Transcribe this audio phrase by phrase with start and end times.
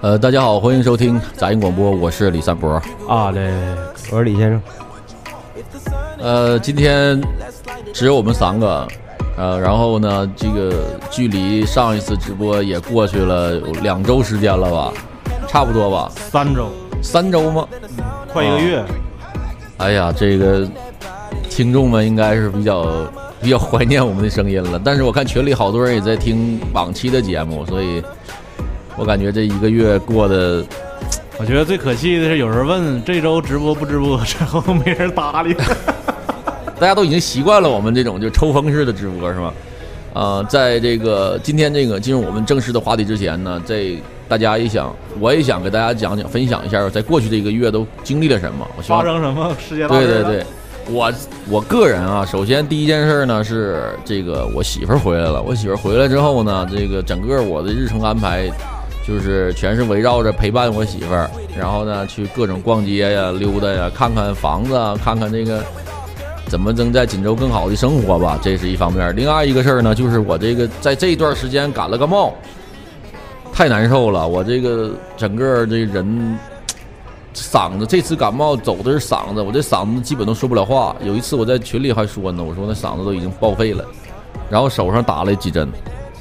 [0.00, 2.80] 呃，大家好，欢迎收听杂音广播，我是李三博。
[3.06, 3.52] 啊嘞，
[4.10, 4.62] 我是李先生。
[6.18, 7.20] 呃，今天
[7.92, 8.88] 只有我们三个，
[9.36, 14.92] 呃，然后呢，这个距离上一次直播也过去了有两周时间了吧，
[15.46, 16.70] 差不多吧，三周，
[17.02, 17.68] 三周吗？
[18.32, 18.82] 快一个月。
[19.76, 20.66] 哎呀，这个
[21.50, 22.86] 听众们应该是比较
[23.44, 24.80] 比较怀念我们的声音了。
[24.82, 28.02] 但是我看群里好多人也在听往期的节目，所以
[28.96, 30.64] 我感觉这一个月过得，
[31.38, 35.54] 我觉得最可气的是，有人问这周直播不直播，之后没人搭理。
[36.80, 39.52] 大家都已经习惯了我们这种就抽风式的直播，是吧？
[40.14, 43.90] 呃，在这个今天这个进入我们正式的话题之前呢，在
[44.28, 48.66] 大家也想，我也想给大家讲讲、分享一下，在过去这一个月都经历了什么。
[48.76, 50.06] 我希望发生什么世界大事？
[50.06, 50.46] 对对对，
[50.90, 51.12] 我
[51.48, 55.42] 我个人啊，首先第一件事呢是这个我媳妇儿回来了。
[55.42, 58.50] 我媳妇儿回来之后呢，这个整个我的日程安排
[59.06, 65.62] 就是全是围绕着陪伴我媳妇儿，然后呢去各种逛街呀、溜达呀、看看房子啊、看看这个
[66.48, 69.14] 怎么能在锦州更好的生活吧，这是一方面。
[69.16, 72.34] 另外一个事儿呢，就是我这个在这一段时间感了个冒。
[73.52, 76.36] 太难受了，我这个整个这人
[77.34, 80.94] 嗓子，这次感冒走的是嗓子，我这嗓子基本都说不了话。
[81.02, 83.84] 有一次我在群里还说呢，我说那嗓子都已经报废了，
[84.48, 85.68] 然后手上打了几针，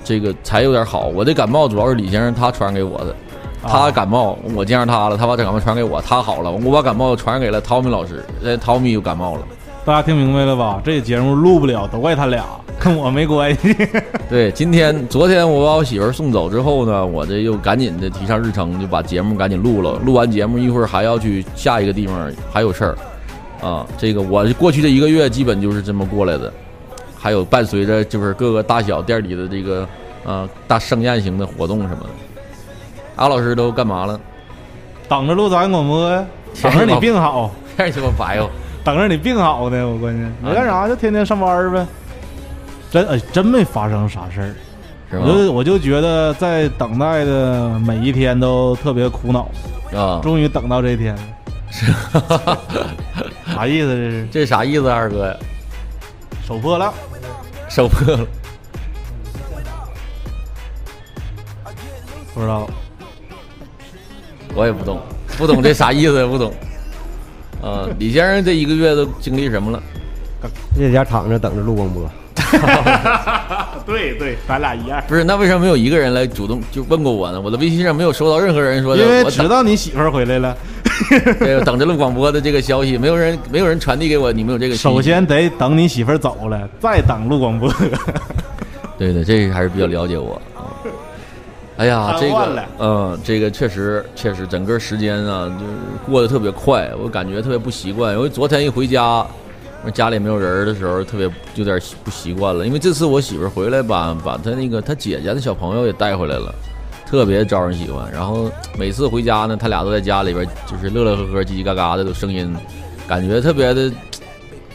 [0.03, 1.05] 这个才有点好。
[1.08, 3.16] 我这感冒主要是李先生他传给我的，
[3.61, 9.42] 他感冒我见着他了，他把这感冒传给我，他好了，我把感冒传给了 Tommy 老师，那 Tommy 又感冒了。
[9.86, 10.81] 大家听明白了吧？
[10.81, 12.45] 这节目录不了，都怪他俩，
[12.80, 13.76] 跟我没关系。
[14.30, 20.00] 对，今天、昨天我把我媳妇儿送走之后呢，我这又赶紧的提上日程，就把节目赶紧录了。
[20.06, 22.98] 录完节目一会儿还要去下一个地方，还有事儿
[23.61, 23.86] 啊。
[23.98, 26.52] 这个我过去的一个月基本就是这么过来的，
[27.17, 29.86] 还有伴随着就是各个大小店里的这个
[30.26, 32.10] 啊大盛宴型的活动什么的。
[33.17, 34.17] 阿老师都干嘛了？
[35.10, 36.26] 等着录咱广播呀，
[36.61, 38.49] 等着你病好，太鸡巴白哟。
[38.83, 40.33] 等着你病好呢，我关键。
[40.42, 41.86] 没干啥，就天天上班呗。
[42.92, 44.42] 真哎，真没发生啥事
[45.10, 49.49] 儿，我就我就觉得在等待的每一天都特别苦恼。
[49.98, 50.20] 啊！
[50.23, 51.16] 终于等到这一天。
[51.16, 51.22] 了，
[53.54, 54.27] 啥意思这是？
[54.32, 55.27] 这啥意思，二哥？
[55.27, 55.36] 呀？
[56.45, 56.93] 手破了，
[57.70, 58.27] 手破了，
[62.33, 62.67] 不知道，
[64.54, 64.99] 我也不懂，
[65.38, 66.54] 不懂这啥意思，不懂。
[67.63, 69.81] 啊，李先生这一个月都经历什么了？
[70.77, 72.09] 在家躺着等着录广播。
[73.85, 75.01] 对对，咱俩一样。
[75.07, 77.39] 不是，那为什么没有一个人来主动就问过我呢？
[77.39, 78.97] 我的微信上没有收到任何人说。
[78.97, 80.55] 因为知道你媳妇儿回来了。
[81.39, 84.75] 对，等着录广播的这个消息，没有人没有人传递给我，你们有这个。
[84.75, 87.73] 首先得等你媳妇儿走了，再等录广播。
[88.97, 90.41] 对对，这个还是比较了解我。
[91.76, 95.72] 哎呀，这个，嗯，这个确实确实，整个时间啊，就是
[96.06, 98.14] 过得特别快，我感觉特别不习惯。
[98.14, 99.26] 因为昨天一回家，
[99.92, 102.67] 家里没有人的时候，特别有点不习惯了。
[102.67, 106.54] 因为这次我媳妇回来吧，把她那个她姐姐的小朋友也带回来了，
[107.08, 108.08] 特别招人喜欢。
[108.11, 112.55] 然后每次回家呢，他俩都在家里边，就是乐乐呵呵、叽叽嘎嘎的，都声音，
[113.08, 113.92] 感觉特别的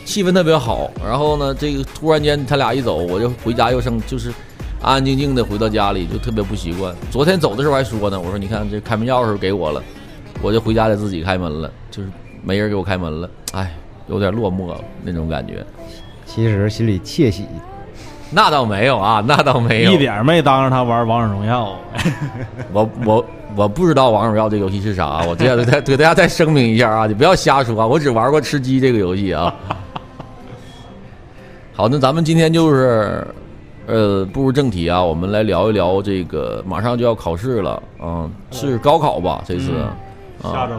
[0.04, 0.90] 气氛特别好。
[1.06, 4.32] 然后呢，这个突然间他俩一走，我就回家又生就是。
[4.80, 6.94] 安安静静的回到家里就特别不习惯。
[7.10, 9.82] 昨天走的时候还说呢，我说你看这开门钥匙给我了，
[10.40, 12.08] 我就回家得自己开门了，就是
[12.44, 13.74] 没人给我开门了，哎，
[14.06, 14.72] 有点落寞
[15.02, 15.66] 那种感觉。
[16.24, 17.44] 其实心里窃喜，
[18.30, 21.76] 那倒没有啊，那倒没有，一点没当着他玩王者荣耀。
[22.72, 29.52] 我我我不知道王者荣耀这游戏是啥，我再再给大家再声明一下啊，你不要瞎说，我只玩过吃鸡这个游戏啊。
[31.74, 33.26] 好，那咱们今天就是。
[33.88, 39.42] 呃，步入正题啊，我们来聊一聊这个马上就要考试了，啊，是高考吧？
[39.46, 39.70] 这次，
[40.42, 40.74] 下周，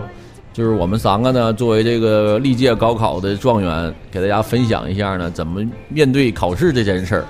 [0.53, 7.25] 就是我们三个呢，作为这个历届高考的状元，给大家分享一下呢，怎么面对考试这件事儿，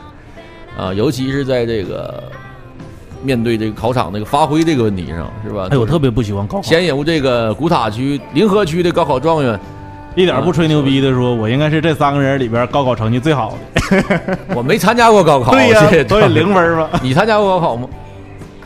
[0.78, 2.22] 啊，尤其是在这个
[3.24, 5.70] 面对这个考场那个发挥这个问题上，是吧？
[5.72, 6.62] 哎，我特别不喜欢高考。
[6.62, 9.58] 先由这个古塔区临河区的高考状元。
[10.20, 14.38] 一点不吹牛逼的说，我应该是这三个人里边高考成绩最好的。
[14.54, 16.90] 我没参加过高考，对呀，都有零分吗？
[17.02, 17.88] 你参加过高考吗？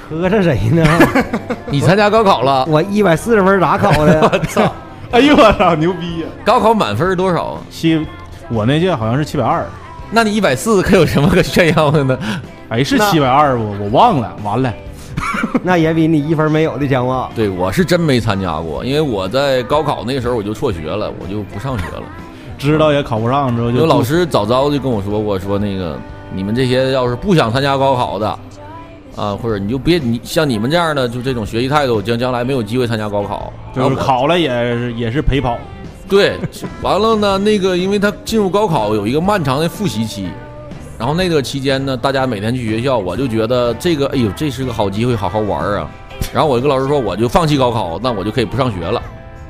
[0.09, 0.83] 磕碜谁呢？
[1.69, 2.65] 你参加高考了？
[2.67, 4.19] 我一百四十分咋考的？
[4.21, 4.73] 我操！
[5.11, 6.25] 哎呦我操，牛逼呀！
[6.43, 7.61] 高考满分多少？
[7.69, 8.03] 七，
[8.49, 9.63] 我那届好像是七百二。
[10.09, 12.17] 那你一百四可有什么可炫耀的呢？
[12.69, 13.63] 哎，是七百二不？
[13.79, 14.73] 我忘了，完了。
[15.63, 17.29] 那也比你一分没有的强啊！
[17.35, 22.03] 对，我是真没参加过，因为我在高考那时候我就辍学了，我就不上学了。
[22.57, 25.97] 知道也考不上，之后就有老师早早就跟我说过，说那个
[26.33, 28.27] 你们这些要是不想参加高考的，
[29.15, 33.51] 啊，或者你就别你像你们这样的，就这种学习态度，将将来没有机会参加高考。
[33.75, 35.57] 就是考了也是也是陪跑。
[36.07, 36.37] 对，
[36.81, 40.27] 完了呢，那个因为他进入高考有一个漫长的复习期，
[40.97, 45.89] 然后那个期间呢，大家每天去学校，我就觉得这个，哎呦，这是个好机会，好好玩啊。
[46.33, 49.01] 然后我就跟老师说，我就放弃高考，那我就可以不上学了。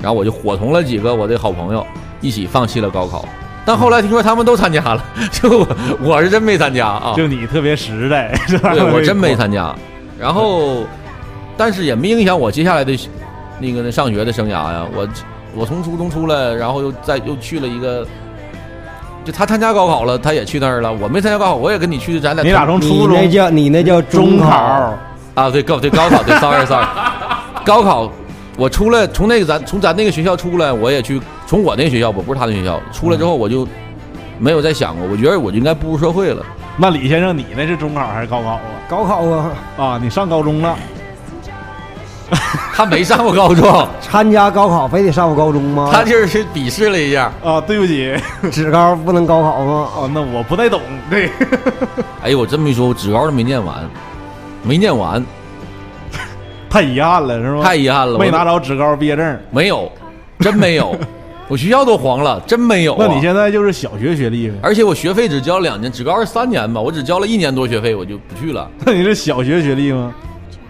[0.02, 1.86] 然后我就伙同了几个我的好朋友
[2.20, 3.26] 一起放弃了高考。
[3.66, 5.68] 但后来听说他们都参加了， 就我
[6.02, 7.14] 我是真没参加啊。
[7.16, 8.74] 就你特别实在， 是吧？
[8.74, 9.74] 对我真没参加。
[10.20, 10.84] 然后，
[11.56, 12.98] 但是也没影响我接下来的
[13.60, 14.86] 那个那上学的生涯呀。
[14.94, 15.08] 我
[15.56, 18.06] 我从初中出来，然后又再又去了一个，
[19.24, 20.92] 就他参加高考了，他也去那儿了。
[20.92, 22.44] 我没参加高考，我也跟你去，咱俩。
[22.44, 24.96] 你俩从初中那叫你那叫中考
[25.36, 25.50] 啊？
[25.50, 26.86] 对高对高考对，sorry sorry，
[27.66, 28.12] 高考。
[28.56, 33.68] 我出来从那个咱从咱那个学校出来，我也去从我那个学校，我不是他那学校出来之后，我就
[34.38, 35.08] 没有再想过。
[35.10, 36.46] 我觉得我就应该步入社会了。
[36.78, 38.62] 那李先生，你那是中考还是高考啊？
[38.90, 39.52] 高考啊！
[39.78, 40.76] 啊，你上高中了？
[42.76, 45.90] 他没上过高中， 参加高考非得上过高中吗？
[45.94, 47.62] 他就是笔试了一下啊。
[47.62, 48.12] 对不起，
[48.52, 49.90] 职高不能高考吗？
[49.96, 50.82] 哦，那我不太懂。
[51.10, 51.30] 对。
[52.24, 53.88] 哎呦，我这么一说，我职高都没念完，
[54.64, 55.24] 没念完。
[56.68, 57.62] 太遗憾了，是吗？
[57.64, 59.92] 太遗憾了，没拿着职高毕业证，没有，
[60.40, 60.96] 真没有，
[61.48, 62.96] 我学校都黄了，真没有。
[62.98, 68.68] 那你现在就是小学学历而且我学费只交两年，职高是三年吧，我只交了一年多学费，我就不去了。
[68.84, 70.12] 那你是小学学历吗？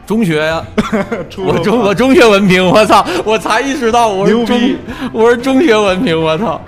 [0.06, 0.64] 中学呀，
[1.38, 4.76] 我中我中学文凭，我操，我才意识到我是中，
[5.12, 6.62] 我是中学文凭，我操。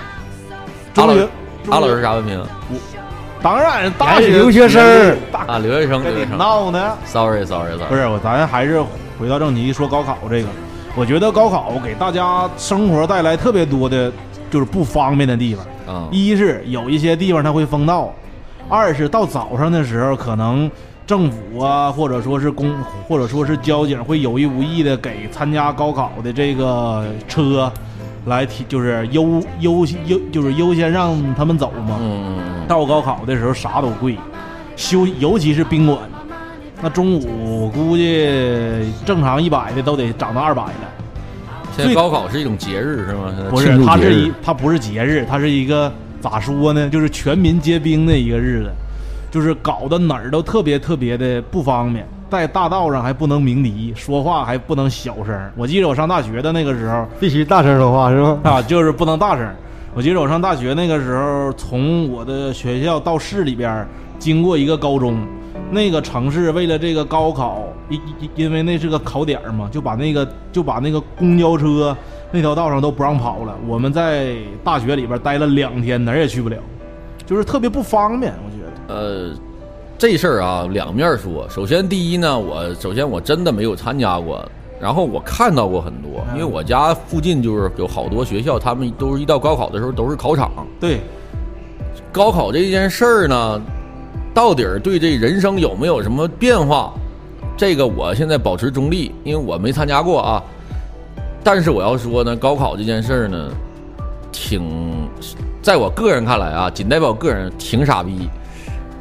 [0.93, 1.27] 中学，
[1.69, 2.39] 阿老师啥文凭？
[2.39, 2.77] 我
[3.41, 5.17] 当然大学留学生
[5.47, 6.37] 啊，留学生，留学生。
[6.37, 7.87] 闹呢？Sorry，Sorry，Sorry。
[7.89, 8.83] 不是我，咱还是。
[9.17, 10.49] 回到正题，说高考这个，
[10.93, 14.11] 我觉得高考给大家生活带来特别多的，
[14.51, 16.09] 就是不方便的地方啊。
[16.11, 18.13] 一是有一些地方它会封道，
[18.67, 20.69] 二是到早上的时候，可能
[21.07, 22.75] 政府啊，或者说是公，
[23.07, 27.71] 或者说是交警会有意无意的给参加高考的这个车
[28.25, 31.97] 来提，就是优优优，就是优先让他们走嘛。
[31.99, 32.37] 嗯。
[32.67, 34.17] 到高考的时候啥都贵，
[34.75, 35.99] 休尤其是宾馆。
[36.81, 38.27] 那中午估计
[39.05, 40.71] 正常一百的都得涨到二百了。
[41.77, 43.33] 现在高考是一种节日是吗？
[43.49, 46.89] 不是，它是一，它不是节日，它是一个咋说呢？
[46.89, 48.71] 就是全民皆兵的一个日子，
[49.35, 55.51] 就是搞得哪儿都特别特别的不方便，在大道上还不能鸣笛，说话还不能小声。
[55.57, 58.39] 我记得我上大学的那个时候，必须大声说话是吗？
[58.45, 59.45] 啊，就是不能大声。
[59.93, 63.85] 我记得我上大学那个时候，从我的学校到市里边
[64.17, 65.17] 经过一个高中。
[65.69, 71.93] 那个城市为了这个高考，因因因为那是个考点嘛，就把那个就把那个公交车
[72.31, 73.53] 那条道上都不让跑了。
[73.67, 76.55] 我们在大学里边待了两天，哪儿也去不了，
[77.25, 78.33] 就是特别不方便。
[78.87, 79.31] 呃，
[79.97, 81.47] 这事儿啊，两面说。
[81.49, 84.43] 首先，第一呢，我首先我真的没有参加过，
[84.79, 90.51] 然后我看到过很多，因为我家附近就是有好多学校，他们都是一到高考的时候都是考场。
[90.79, 90.99] 对，
[92.11, 93.61] 高考这件事儿呢。
[94.33, 96.93] 到底儿对这人生有没有什么变化？
[97.55, 100.43] 这个我现在保持中立，因为我没参加过啊。
[101.41, 103.49] 但是我要说呢，高考这件事儿呢，
[104.33, 104.61] 挺，
[105.61, 108.29] 在我个人看来啊，仅代表个人，挺傻逼。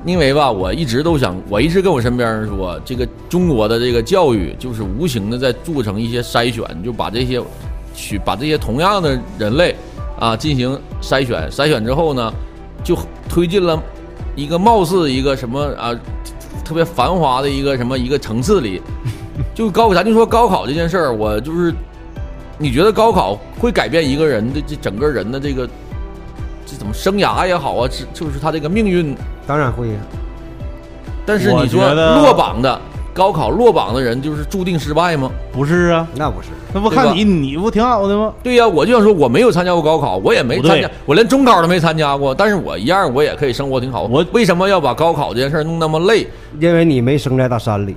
[0.06, 7.40] 因为吧，我一直都想，我一直跟我身边人说，这个中国的这个教育就是无形的在做成一些筛选，就把这些
[7.94, 9.75] 去把这些同样的人类
[10.20, 12.32] 啊进行筛选，筛选之后呢，
[12.82, 12.96] 就
[13.28, 13.82] 推进了。
[14.37, 15.94] 一个貌似一个什么啊，
[16.64, 18.82] 特别繁华的一个什么一个层次里，
[19.54, 21.73] 就高考，咱就说高考这件事儿，我就是，
[22.58, 25.68] 你觉得高考会改变一个人的这整个人的这个
[26.66, 29.16] 这怎么生涯也好啊，是就是他这个命运？
[29.47, 29.94] 当然会呀。
[31.26, 32.80] 但是你说落榜的。
[33.14, 35.30] 高考落榜的人就是注定失败吗？
[35.52, 38.35] 不是啊，那不是，那不看你你不挺好的吗？
[38.42, 44.02] 对呀，我就想说我没有参加过高考，我也没参加，我连中考都没参加过，但是我一样我也可以生活挺好。
[44.02, 46.26] 我为什么要把高考这件事弄那么累？
[46.59, 47.94] 因为你没生在大山里。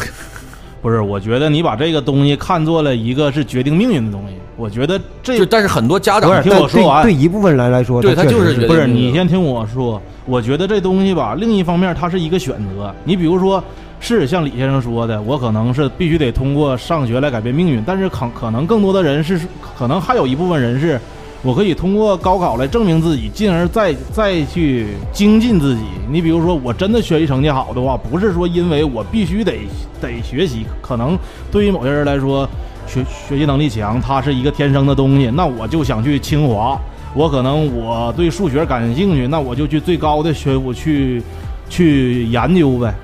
[0.82, 4.34] 不是，我觉得你把这个东西看作了一个是决定命运的东西。
[4.56, 10.00] 我觉得这，但是很多家长听我说完，对一部分人来说，对他就是不是你先听我说。
[10.26, 12.94] 我觉得这东西吧，另一方面它是一个选择。
[13.04, 13.62] 你比如说。
[14.00, 19.40] 是像李先生说的，我可能是必须得通过上学来改变命运，但是可可能更多的人是，
[19.78, 21.00] 可能还有一部分人是，
[21.42, 25.80] 我可以通过高考来证明自己，进而再再去精进自己。
[26.10, 29.60] 你比如说，我真的学习成绩好的话，不是说因为我必须得
[30.02, 31.18] 得学习，可能
[31.50, 32.46] 对于某些人来说，
[32.86, 36.78] 学学习能力强，它是一个天生的东西，那我就想去清华，
[37.14, 41.22] 我可能我对数学感兴趣，那我就去最高的学府去。
[41.66, 42.94] 去研究呗。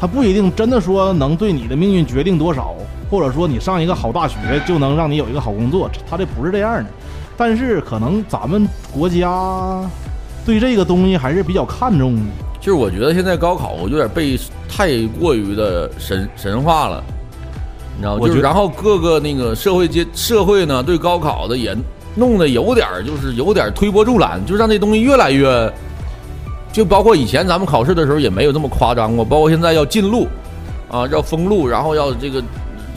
[0.00, 2.74] 他不一定真的说能对你的命运决定多少，
[3.10, 6.86] 或者说你上一个好大学就能让你有一个好工作，他这不是这样的。
[7.36, 9.78] 但是可能咱们国家
[10.44, 12.22] 对这个东西还是比较看重的。
[12.58, 14.88] 就是我觉得现在高考有点被太
[15.20, 17.04] 过于的神神化了，
[17.98, 18.26] 你知道吗？
[18.26, 21.76] 就是然后各个那个社会阶社会呢对高考的也
[22.14, 25.72] 弄得有点就是有点推波助澜，就让这东西越来越，
[26.72, 30.26] 就包括以前咱们考试的时候也没有这么夸张过，包括现在要禁路，
[30.88, 32.42] 啊要封路，然后要这个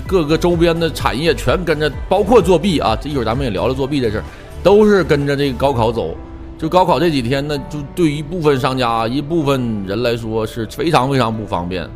[0.05, 4.24] 各个周边的产业全跟着，包括作弊啊，这一会儿咱们也聊聊作弊这事儿，
[4.62, 6.15] 都是跟着这个高考走。
[6.58, 11.89] 就高考这几天呢，就对于一部分商家、一部分人来说是非常非常不方便。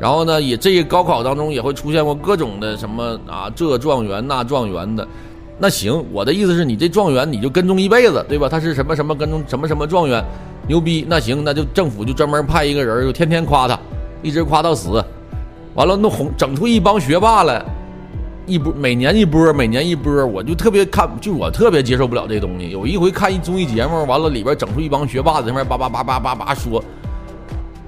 [0.00, 5.06] 然后呢，也这高考当中也会出现过各种的什么啊，这状元那状元的。
[5.58, 8.48] 那行，我的意思是你这状元你就跟踪一辈子，对吧？
[8.48, 10.24] 他是什么什么跟踪什么什么状元，
[10.66, 11.06] 牛逼。
[11.08, 13.78] 那行，那就政府就专门派一个人，就天天夸他，
[14.22, 15.04] 一直夸到死。
[15.74, 17.64] 完了，弄红整出一帮学霸来。
[18.44, 22.70] 一波每年一波，每年一波，我就特别看，就我特别接受不了这东西。
[22.70, 26.82] 有一回看一综艺节目，完了里边整出一帮学霸在那叭叭叭叭叭叭说，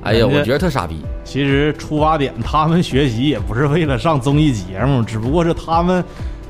[0.04, 1.02] 哎呀，我觉得特傻逼。
[1.24, 6.04] 其实出发点，他们学习也不是为了上综艺节目，只不过是他们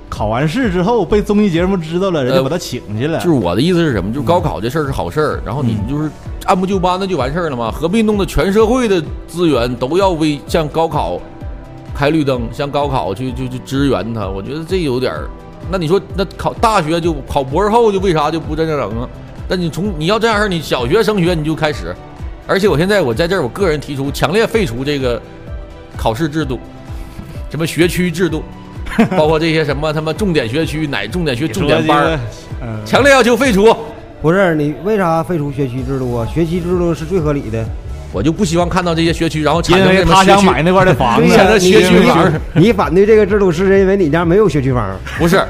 [0.08, 3.18] 考完试之后被综艺节目知道了，人家把他请去了。
[3.18, 4.12] 就是我的意思是什么？
[4.12, 6.10] 就是高考这事儿是好事儿，然后你就是
[6.46, 7.70] 按部就班的就完事儿了吗？
[7.70, 11.20] 何必弄得全社会的资源都要为向高考？
[11.94, 15.28] 开绿灯，向高考去就去支援他，我觉得这有点儿。
[15.70, 19.08] 那你说，那考大学就考博士后就为啥就不这样整啊？
[19.48, 21.94] 那你从你要这样式儿，你小学升学你就开始。
[22.46, 25.20] 而且我现在我在这儿，我个人提出强烈废除这个
[25.96, 26.58] 考试制度，
[27.50, 28.42] 什么学区制度，
[29.16, 32.18] 包括这些什么他妈重点学区、乃重点学重点班，
[32.84, 33.74] 强烈要求废除。
[34.20, 36.26] 不是你为啥废除学区制度啊？
[36.32, 37.64] 学区制度是最合理的。
[38.10, 42.32] 我就不希望看到这些学区，然后因为他想买那块的房子， 学区房。
[42.54, 44.96] 你反对这个制度是因为你家没有学区房？
[45.18, 45.42] 不是，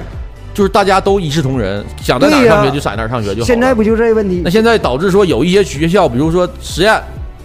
[0.55, 3.47] 就是大家都一视同仁，想在哪上学就在哪上学就好。
[3.47, 4.41] 现在不就这个问题？
[4.45, 6.99] 那现在导致说有一些学校，比如说实验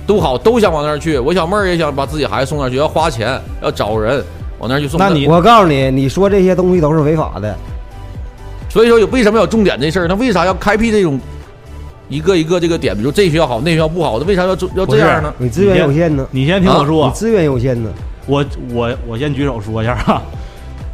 [0.06, 1.18] 都好，都想往那儿去。
[1.18, 4.24] 我小妹儿也想把自己孩子送那儿去，要花钱，要找人
[4.60, 5.00] 往那儿去送。
[5.00, 7.54] 那你我告诉你，你说这些东西都是违法的。
[8.70, 10.08] 所以说有为什么要重点这事儿？
[10.08, 11.20] 那为啥要开辟这种？
[12.10, 15.32] 一个一个这个点，比如这学校好，那学校不好，那为啥要要这样呢？
[15.38, 16.28] 你资源有限呢。
[16.32, 17.92] 你先听我说，你资源有限呢。
[18.26, 20.22] 我我我先举手说一下哈。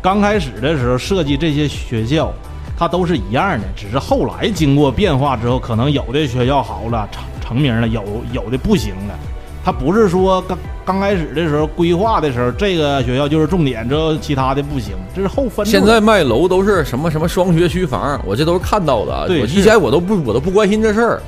[0.05, 2.31] 刚开始的时候设计这些学校，
[2.77, 9.15] 它都是一样的，只是后来经过变化之后，可能有的学校好了成成名了，有有的不行了。
[9.63, 15.65] 他不是说刚刚开始的时候规划的时候，这个学校就是重点，之后其他的不行，这是后分。
[15.65, 19.25] 现在卖楼都是什么什么双学区房，我这都是看到的。
[19.27, 21.21] 对，以前我都不我都不关心这事儿，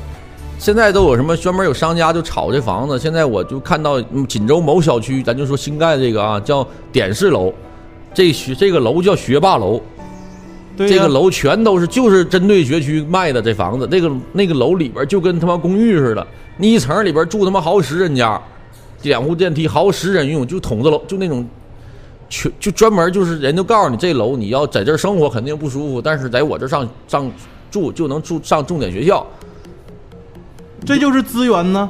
[0.59, 2.99] 现在都有什么专门有商家就炒这房子。
[2.99, 7.51] 现在我就看到锦州某小区，咱就说新盖这个啊，叫点式楼，
[8.13, 9.81] 这学这个楼叫学霸楼，
[10.75, 16.25] 这个楼全都是就是针对学区卖的这房子，那个那个楼里边就跟他妈公寓似的。
[16.57, 18.41] 那一层里边住他妈好几十人家，
[19.03, 21.47] 两户电梯，好几十人用，就筒子楼，就那种，
[22.29, 27.31] 全就专门就是人都告诉你，这楼你要在这儿生活肯定不舒服，但是在我这上上
[27.69, 29.23] 住就能住上重点学校，
[30.83, 31.87] 这就是资源呢。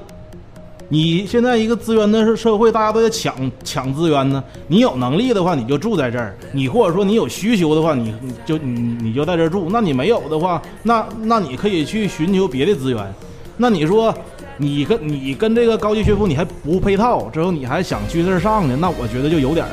[0.90, 4.44] 你现在一个资源的是社会，大家都在抢抢资源呢。
[4.68, 8.14] 你有能力的话，你就住在这儿；你或者说你有需求的话，你
[8.46, 9.68] 就你你就在这儿住。
[9.70, 13.14] 那你没有的话，那那你可以去寻求别的资源。
[13.58, 14.14] 那你说？
[14.60, 18.76] 你跟你跟这个高级学府你还不配套，之后你还想去这儿上呢？
[18.82, 19.72] 那我觉得就有点儿，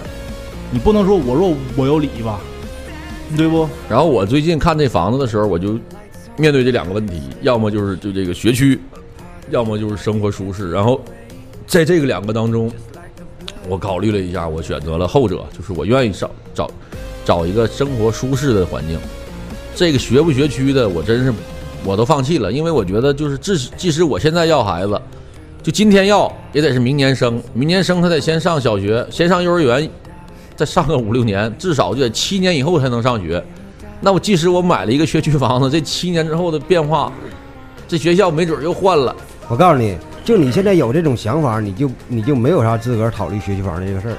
[0.71, 2.39] 你不能说我弱我有理吧，
[3.35, 3.67] 对不？
[3.89, 5.79] 然后我最近看这房子的时候，我就
[6.37, 8.79] 面对这两个问题，要么就是就这个学区，
[9.51, 10.71] 要么就是生活舒适。
[10.71, 11.01] 然后
[11.67, 12.71] 在这个两个当中，
[13.69, 16.71] 我考虑了一下，我选择了后者，就是我愿意找找
[17.25, 18.99] 找一个生活舒适的环境。
[19.75, 21.33] 这个学不学区的，我真是。
[21.87, 24.99] 我都放弃了，因为我觉得就是，即使即使我现在要孩子，
[25.63, 29.87] 就今天要也得是明年生，明年生他得先上小学，先上幼儿园，
[30.57, 33.45] 再上个五六年，至少就得七年以后才能上学。
[34.01, 37.13] 那我即使我买了一个学区房子，这七年之后的变化，
[37.87, 39.15] 这学校没准又换了。
[39.49, 44.17] 我告诉你就你现在有这种想法，你就你就没有啥资格考虑学区房这个事儿。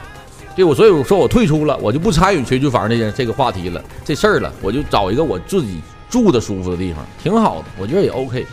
[0.55, 5.82] 对我，所以我说我退出了，我就不参与学区房这件这个话题了，这事儿了，我就找一个我自己。
[6.08, 8.46] 住的舒服的地方挺好的，我觉得也 OK。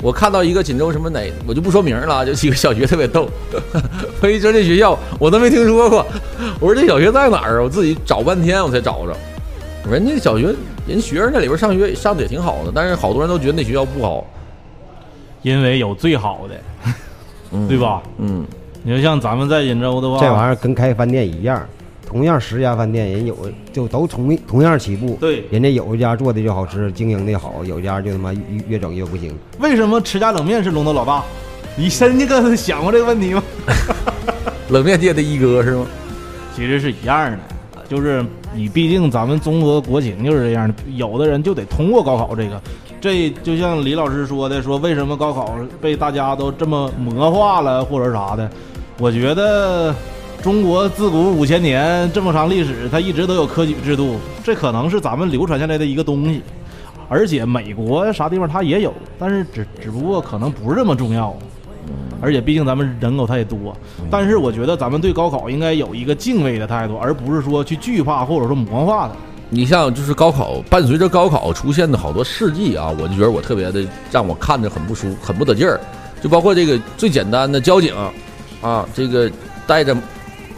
[0.00, 3.28] 我看到一个锦州什么哪，我就不说名了，就几个小学特别逗。
[4.20, 6.06] 我一说这学校，我都没听说过。
[6.60, 7.62] 我说这小学在哪儿啊？
[7.62, 9.16] 我自己找半天我才找着。
[9.90, 10.54] 人家小学，
[10.86, 14.24] 人学生那里边上学上的也挺好的，但是好多人都觉得那学校不好，
[15.42, 16.54] 因为有最好的。
[17.68, 18.02] 对吧？
[18.16, 18.46] 嗯，
[18.82, 21.62] 你说像咱们在锦州的话，这玩意儿跟开饭店一样，
[22.06, 23.36] 同样十家饭店，人有
[23.74, 29.36] 就都同同样起步，对人家有一家做的就好吃，经营的好，有一家就他妈越越整越不行。
[29.58, 31.22] 为什么吃家冷面是龙头老大？
[31.76, 33.42] 你深去个想过这个问题吗？
[34.70, 35.84] 冷面界的一哥是吗？
[36.56, 37.38] 其实是一样的，
[37.86, 42.58] 就是你毕竟咱们中国国情就是这样的，有的人就得通过高考这个，
[43.02, 48.48] 这就像李老师说的，说为什么高考被大家都这么魔化了或者啥的？
[49.00, 49.92] 我觉得
[50.40, 56.42] 中国自古五千年这么长历史，它一直都有科举制度，这可能是咱们流传下来的一个东西。
[57.08, 61.34] 而且美国啥地方它也有，但是只只不过可能不是这么重要。
[62.20, 63.76] 而且毕竟咱们人口它也多，
[64.08, 69.14] 但是我觉得咱们对高考应该有一个敬畏的态度，而不是说去惧怕或者说魔化它。
[69.54, 75.78] 你像就是高考，伴随着高考出现的好多事迹啊，我就觉得我特别的让我看着很不舒，很不得劲儿。
[76.22, 77.94] 就包括这个最简单的交警
[78.62, 79.30] 啊，这个
[79.66, 79.94] 带着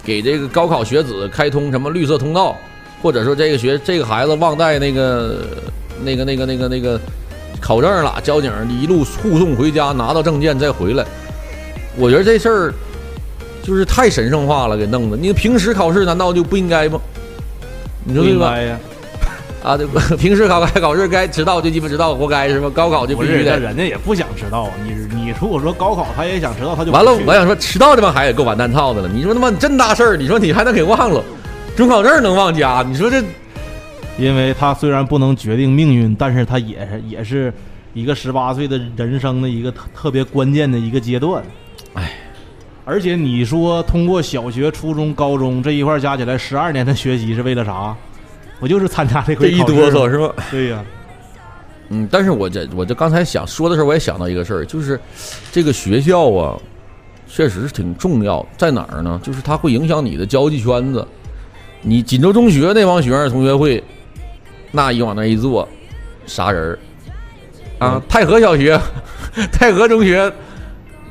[0.04, 2.56] 给这个高考学子开通什么绿色通道，
[3.02, 5.40] 或者说这个学这个孩子忘带那个
[6.04, 7.00] 那个那个那个那个
[7.60, 11.04] 考证了，交警一路护送回家，拿到证件再回来。
[11.96, 12.74] 我觉得这事儿
[13.60, 15.16] 就是太神圣化了，给弄的。
[15.16, 17.00] 你平时考试难道就不应该吗？
[18.04, 18.58] 你说对吧？
[18.60, 18.78] 呀？
[19.64, 19.86] 啊，对，
[20.18, 22.68] 平时考该考试该迟到就鸡巴迟到，活该是吧？
[22.68, 23.58] 高考就不必须得。
[23.58, 24.70] 人家也不想迟到。
[24.84, 27.12] 你你如果说高考他也想迟到，他就完了。
[27.26, 29.08] 我想说，迟到这帮孩子也够完蛋操的了。
[29.08, 31.24] 你说他妈真大事儿，你说你还能给忘了？
[31.74, 32.84] 准考证能忘家？
[32.86, 33.22] 你说这？
[34.18, 37.52] 因为他虽然不能决定命运，但是他也是也是
[37.94, 41.42] 一个十八岁的人生的一个特特别关键的一个阶段。
[42.84, 47.94] 哎，而且你说通过小学、初中、高中这一块加起来十二年的学习是为了啥？
[48.60, 50.34] 我就是参加这这一哆嗦是吧？
[50.50, 50.84] 对呀，
[51.88, 54.98] 嗯，但是我这我这刚才想说的时候，我也想到一个事儿，就是
[55.50, 56.56] 这个学校啊，
[57.26, 59.20] 确实是挺重要，在哪儿呢？
[59.22, 61.06] 就是它会影响你的交际圈子。
[61.82, 63.82] 你锦州中学那帮学生同学会，
[64.70, 65.68] 那一往那一坐，
[66.24, 66.78] 啥人儿
[67.78, 68.02] 啊？
[68.08, 68.80] 太和小学、
[69.52, 70.32] 太和中学。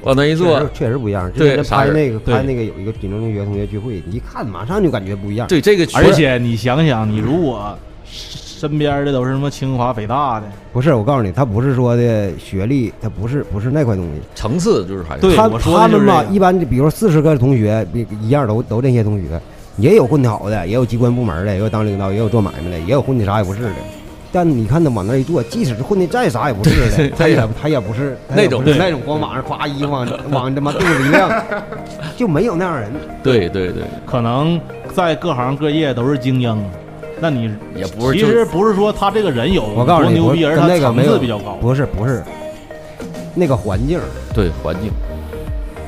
[0.04, 1.32] 往那一坐，确实不一样。
[1.32, 5.48] 对，拍那个拍那个有一个锦州中学同学聚会，你一看马上就感觉不一样。
[5.48, 15.22] 对这个，而且你想想，你如果身边的都是什么清华北大的，不是我告诉你，他不是说的学历，他不是不是那块东西，层次就是还是。
[15.22, 17.86] 对，他他们吧，一般比如四十个同学，
[18.22, 19.40] 一样都都这些同学，
[19.78, 23.70] 也有混的好的，也有机关部门的，也有当领导，也有做买卖的，也有混的啥也不是的。
[24.36, 31.44] 但你看他往那一坐，即使是混的再啥也不是的，他也他也不是那种那种光往上夸衣服往往他妈肚子一亮，
[32.18, 32.92] 就没有那样人。
[33.22, 34.60] 对对对，可能
[34.92, 36.66] 在各行各业都是精英，
[37.20, 37.44] 那你
[37.76, 38.18] 也不是。
[38.18, 41.56] 其实不是说他这个人有我告诉你，牛逼，而他层次比较高。
[41.62, 42.24] 不是不是，
[43.36, 44.00] 那个环境，
[44.34, 44.92] 对环境，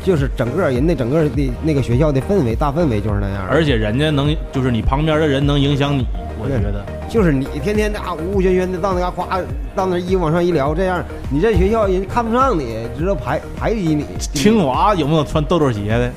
[0.05, 3.43] 就是整个人那整个的那个学校的氛围，大氛围就是那样。
[3.49, 6.05] 而且人家能，就是你旁边的人能影响你。
[6.37, 9.39] 我觉得就是你天天啊呜呜喧喧的到那嘎夸
[9.73, 14.05] 到那衣服往上一聊，这样你在学校人看不上你，知道排排挤你。
[14.19, 16.11] 清华有没有穿豆豆鞋的？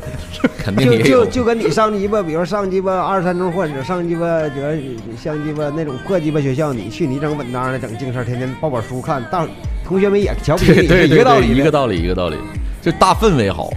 [0.59, 4.79] 肯定就就就跟你上鸡巴，比如上鸡巴二三中或者上鸡巴，觉
[5.16, 9.46] 像鸡巴那种破鸡巴学校，你去你整稳当的整净事天天抱本书看，到
[9.87, 12.37] 同学们也瞧不起你，一个道理，一个道理，一个道理，
[12.90, 13.70] 就大氛围好。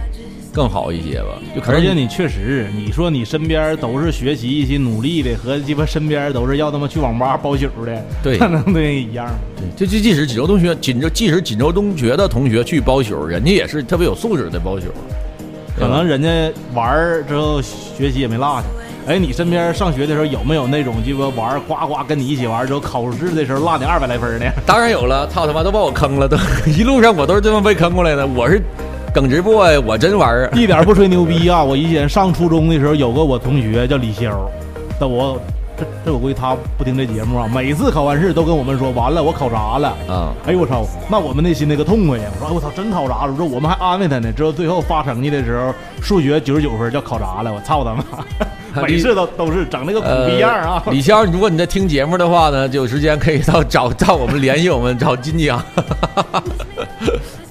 [0.54, 9.32] 更好一些吧，就而且你确实，你说你身边都是学习一起努力的，和鸡巴身边都是要他妈去网吧包宿的，对，可能对一样吗。
[9.56, 14.88] 对，就就即使锦州同学，锦州即使锦州中学的同学去包宿，人家也是特别有素质的包宿，
[15.78, 16.28] 可能人家
[16.74, 18.64] 玩儿之后学习也没落下。
[19.06, 24.52] 哎，你身边上学的时候有没有那种鸡巴玩儿呱呱跟你一起玩儿之后考试的时候落你二百来分的？
[24.66, 26.36] 当然有了，操他妈都把我坑了，都
[26.76, 28.62] 一路上我都是这么被坑过来的，我是。
[29.12, 31.62] 耿直 boy，我真玩儿， 一点不吹牛逼啊！
[31.62, 34.34] 我以前上初中的时候有个我同学叫李潇，
[34.98, 35.38] 但我
[35.76, 37.46] 这这我估计他不听这节目啊。
[37.52, 40.32] 每次考完试都跟我们说，完了我考砸了啊！
[40.46, 42.24] 哎呦我操，那我们内心那个痛快呀！
[42.34, 43.32] 我说哎我操，真考砸了！
[43.32, 44.32] 我说我们还安慰他呢。
[44.32, 48.02] 直到最后发成绩的时候，数学九十九分叫考砸了，我操他妈！
[48.82, 50.82] 每次都都是整那个苦逼样啊！
[50.90, 55.62] 李潇，如果你在听节目的话呢，就有时间可以到找找我们联系我们找金江。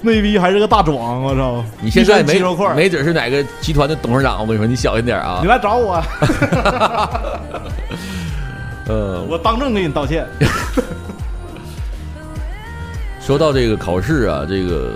[0.00, 1.64] 那逼还是个大壮，我操！
[1.80, 2.40] 你现在没
[2.74, 5.38] 没准是哪个集团的董事长，我跟你说，你小心点啊！
[5.40, 6.02] 你来找我，
[8.88, 10.26] 呃，我当众给你道歉。
[13.20, 14.90] 说到这个考试啊，这个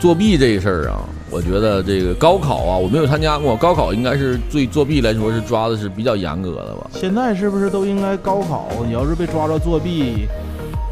[0.00, 0.98] 作弊这个事儿啊，
[1.32, 6.90] 我觉得这个高考啊，我没有参加过，高考应该是对作弊来说是抓的是比较严格的吧？
[6.92, 8.68] 现在是不是都应该高考？
[8.84, 10.28] 你要是被抓着作弊？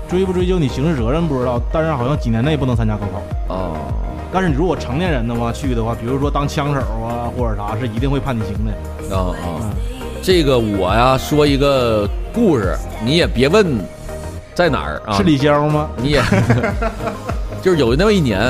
[0.09, 3.55] 追不追究你刑事责任不知道，但是好像几年内不能参加高考。
[3.55, 3.77] 啊，
[4.33, 9.15] 但是你如果成年人的话去的话，比如说当枪手啊或者啥，是一定会判你刑的。
[9.15, 9.71] 啊啊，
[10.23, 12.75] 这个我呀说一个故事，
[13.05, 13.79] 你也别问
[14.55, 15.89] 在哪儿啊，是李潇吗？
[15.97, 16.23] 你也
[17.63, 18.41] 就是有那么一年，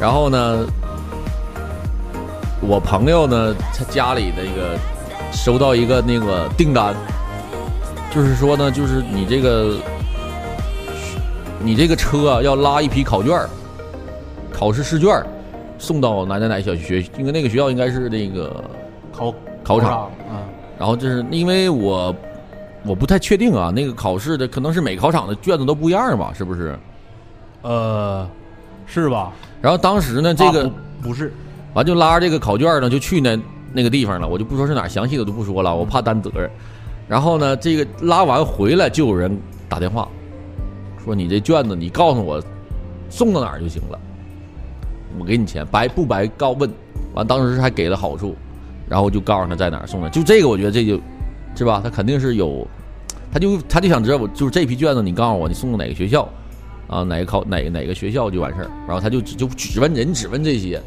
[0.00, 0.66] 然后呢，
[2.60, 4.78] 我朋友呢，他家里的一个
[5.32, 6.94] 收到一个那个订单，
[8.14, 9.76] 就是说呢，就是你这个
[11.60, 13.50] 你这个车啊要拉一批考卷儿
[14.52, 15.26] 考试试卷儿
[15.78, 18.64] 送到哪哪哪小学，因为那个学校应该是那个
[19.12, 19.34] 考
[19.64, 20.46] 考场，啊，
[20.78, 22.14] 然后就是因为我
[22.84, 26.78] 我不太确定啊，那个考试的可能是每考场的卷子都不一样吧，是不是？
[27.62, 28.28] 呃，
[28.86, 29.32] 是吧？
[29.60, 30.70] 然后当时呢，这个啊
[31.02, 31.32] 不不是，
[31.74, 33.38] 完就拉着这个考卷呢，就去那
[33.72, 34.28] 那个地方了。
[34.28, 36.50] 我就不说是哪儿，详细的就不说了，我怕担责任。
[37.08, 39.36] 然后呢，这个拉完回来就有人
[39.68, 40.08] 打电话
[41.04, 42.42] 说：“你这卷子你告诉我
[43.08, 43.98] 送到哪儿就行了，
[45.18, 46.70] 我给你钱，白不白告问。”
[47.14, 48.36] 完当时还给了好处，
[48.88, 50.10] 然后就告诉他在哪儿送的。
[50.10, 51.00] 就这个，我觉得这就，
[51.56, 51.80] 是吧？
[51.82, 52.64] 他肯定是有，
[53.32, 56.28] 他就他就想知道，我就是这批卷子，你告诉我你送到哪个学校
[56.88, 57.04] 啊？
[57.04, 58.70] 哪个考哪个哪个学校就完事儿。
[58.86, 60.82] 然后他就只就只问人，只问这些。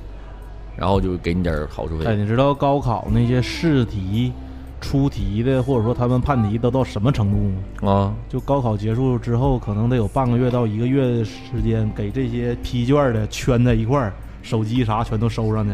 [0.78, 2.16] 然后就给你点儿好处费哎，费。
[2.18, 4.32] 你知道高考那些试题、
[4.80, 7.92] 出题的，或者说他们判题都到什么程度吗？
[7.92, 15.72] 啊，就高考结束之后，可能得有半个月到一个月的时间，给这些批卷的圈在一块儿，手机啥全都收上去，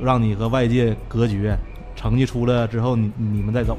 [0.00, 1.56] 让你和外界隔绝。
[1.96, 3.76] 成绩出来之后，你你们再走。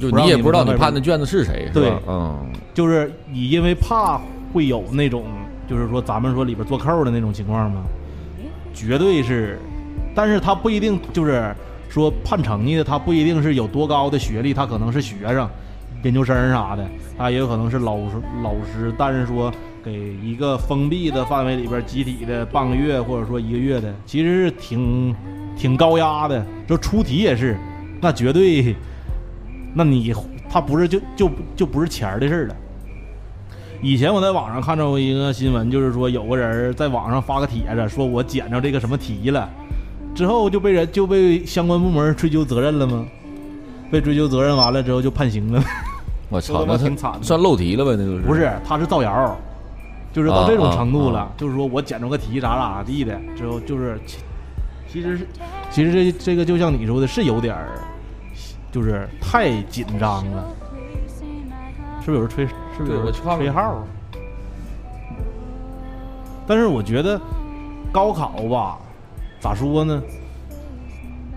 [0.00, 2.00] 就你也不知道你判的卷子是谁，是对吧？
[2.08, 4.20] 嗯，就是你因为怕
[4.52, 5.24] 会有那种，
[5.68, 7.82] 就是说咱们说里边做扣的那种情况吗，
[8.74, 9.58] 绝对是，
[10.14, 11.54] 但是他不一定就是
[11.88, 15.48] 说判成绩的，他不一定是有多高的学历，他可能是学生、
[16.02, 16.86] 研究生啥的，
[17.16, 19.52] 他也有可能是老师老师，但是说
[19.84, 25.14] 给一个封闭的范围里边集体的半个月或者说一个月的，其实是挺
[25.56, 26.44] 挺高压的。
[26.66, 27.56] 就出题也是，
[28.00, 28.74] 那绝对，
[29.74, 30.14] 那你
[30.48, 32.56] 他不是就就就不是钱的事儿了。
[33.82, 39.48] 以前我在网上看到过一个新闻，就是说有个人在网上发个帖子，说我捡着这个什么题了，
[40.14, 43.06] 之后就被人就被相关部门追究责任了吗？
[43.90, 45.62] 被追究责任完了之后就判刑了。
[46.28, 47.92] 我 操，那挺惨的算漏题了呗？
[47.96, 49.36] 那就是不是，他是造谣，
[50.12, 54.18] 就是到这种程度了，啊啊就是说我捡着个题咋咋地的，之后就是其
[54.92, 55.26] 其实是
[55.70, 57.80] 其实这这个就像你说的，是有点儿，
[58.70, 60.44] 就是太紧张了，
[62.04, 62.46] 是不是有人吹？
[62.80, 63.84] 是不是对我去看看吹号？
[66.46, 67.20] 但是我觉得
[67.92, 68.78] 高考吧，
[69.38, 70.02] 咋说呢？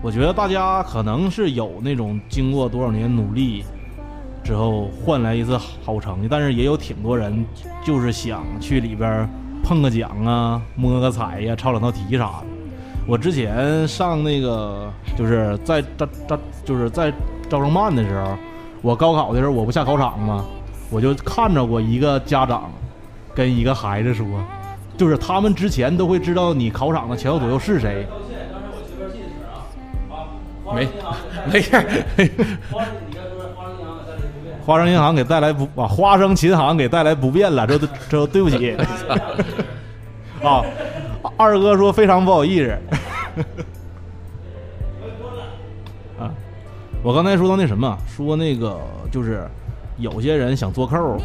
[0.02, 3.64] 我觉得大家可能是有那种经过多少年努力
[4.42, 7.44] 之后换来一次好成绩，但是也有挺多人
[7.82, 9.28] 就是想去里边
[9.62, 12.46] 碰个奖啊、摸个彩呀、抄两道题啥的。
[13.06, 17.12] 我之前上那个就是在招招就是在
[17.48, 18.36] 招生办的时候，
[18.82, 20.44] 我高考的时候我不下考场吗？
[20.94, 22.70] 我就看着过一个家长
[23.34, 24.24] 跟一个孩子说，
[24.96, 28.06] 就是他们之前都会知道你考场的前后左右是谁，
[30.72, 30.88] 没
[31.52, 31.84] 没事儿。
[34.64, 38.76] 花生银行给带来不啊，花生琴行给带来不便了，这都这都对不起
[40.44, 40.62] 啊。
[41.36, 42.70] 二哥说非常不好意思
[46.20, 46.30] 啊。
[47.02, 48.78] 我刚才说到那什么，说那个
[49.10, 49.44] 就是
[49.98, 51.16] 有些人想做扣，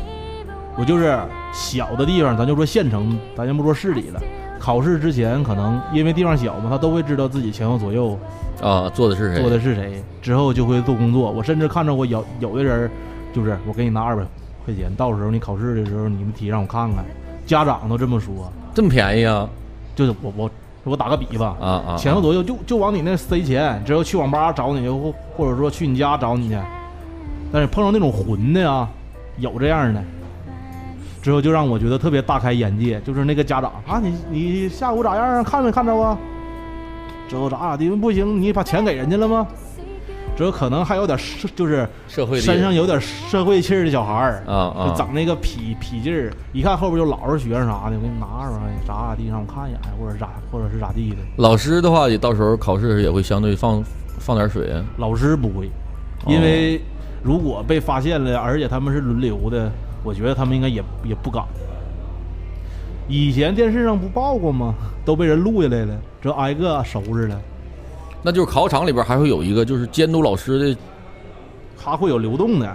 [0.78, 1.18] 我就是
[1.52, 4.22] 小的地方，咱就说县城，咱先不说市里了。
[4.60, 8.18] 考试之前可能因为地方小嘛，他都会知道自己前后左右
[8.62, 9.42] 啊，做的是谁？
[9.42, 11.32] 做的是谁，之后就会做工作。
[11.32, 12.92] 我甚至看着过有有的人，
[13.34, 14.24] 就是我给你拿二百
[14.66, 17.06] 块钱，到时候你考试的时候你们题让我看看，
[17.46, 18.52] 家长都这么说。
[18.74, 19.48] 这么便宜啊？
[19.96, 20.52] 就是我我
[20.84, 21.98] 我打个比方啊啊！
[21.98, 26.58] 前后左右就就往你那塞钱，之后去网吧找你，或或者说去你家找你去。
[27.52, 28.90] 但是碰到那种混的啊，
[29.38, 30.04] 有这样的，
[31.22, 33.00] 之后就让我觉得特别大开眼界。
[33.02, 35.44] 就是那个家长啊，你你下午咋样啊？
[35.44, 36.18] 看没看着啊？
[37.28, 37.90] 之后咋咋地？
[37.90, 39.48] 不行，你把钱给人家了吗？
[40.38, 51.18] 之后可能还有点社，就是社会身上有点社会气儿的小孩儿啊啊就整那个痞痞劲儿，一看后边就老实学生啥的，我给你拿出来，咋咋地让我看一眼，或者咋或者是咋地的。
[51.36, 53.84] 老师的话，也到时候考试也会相对放
[54.18, 54.82] 放点水啊。
[54.98, 55.66] 老师不会，
[56.24, 56.80] 哦因为
[57.22, 59.72] 如果被发现了，而且他们是轮流的，
[60.04, 61.44] 我觉得他们应该也也不敢。
[63.08, 64.76] 以前电视上不报过吗？
[65.04, 67.42] 都被人录下来了，这挨个收拾了。
[68.22, 70.80] 那就是考场里边还会有一个就是监督老师的
[71.82, 72.68] 他会有流动的，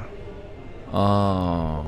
[0.91, 1.83] 啊，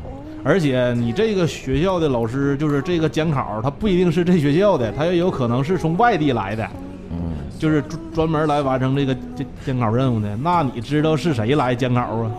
[0.45, 6.69] 而且你这个学校的老师，就是这个监考，他不一定是这学校的，他也有可能是从外地来的，
[7.11, 10.37] 嗯，就是专专门来完成这个监监考任务的。
[10.37, 12.31] 那你知道是谁来监考啊？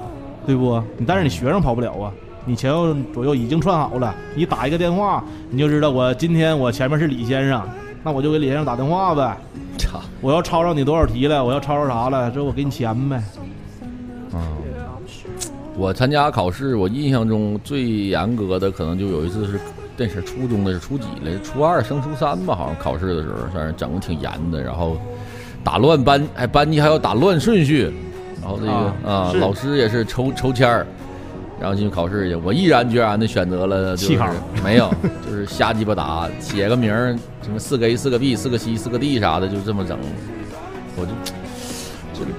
[0.48, 0.82] 对不？
[0.98, 2.12] 你但是你学生跑不了啊，
[2.46, 7.62] 你前后左右已经串好了，你打一个电话，你就知道我今天我前面是李先生，
[8.02, 9.38] 那我就给李先生打电话呗。
[9.78, 13.22] 操，我要抄着你多少题了，我要抄着啥了，这我给你钱呗。
[14.32, 14.40] 啊！
[15.76, 19.60] 我参加考试，我印象中最严格的可能就有一次是，
[19.98, 24.98] 那是初中的是初几来，初二升初三吧，好像考试的时候，算是整的挺严的，然后
[25.64, 27.94] 打乱班，哎，班级还要打乱顺序，
[28.48, 30.88] 然后这个啊老师也是抽抽签儿，
[31.60, 34.30] 然后进去考试去，我毅然决然的选择了就是弃考
[34.64, 34.90] 没有，
[35.26, 39.98] 就是瞎鸡巴打，写个名儿，什么四个 A 四个 B 四个 C 四个 D 啥的，就这么整，
[40.96, 41.12] 我就
[42.14, 42.32] 这个。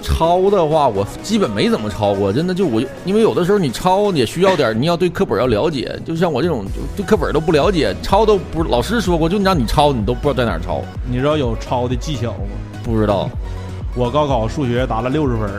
[0.00, 12.38] 抄的话，我基本没怎么抄过，真的就我，因为有的时候你抄也需要点，你要对课本要了解，就像我这种就对课本都不了解，抄都不老师说过，就你让你抄，你都不知道在哪儿抄，你知道有抄的技巧吗？
[12.84, 13.28] 不知道
[13.98, 15.50] 我高考数学答了六十分，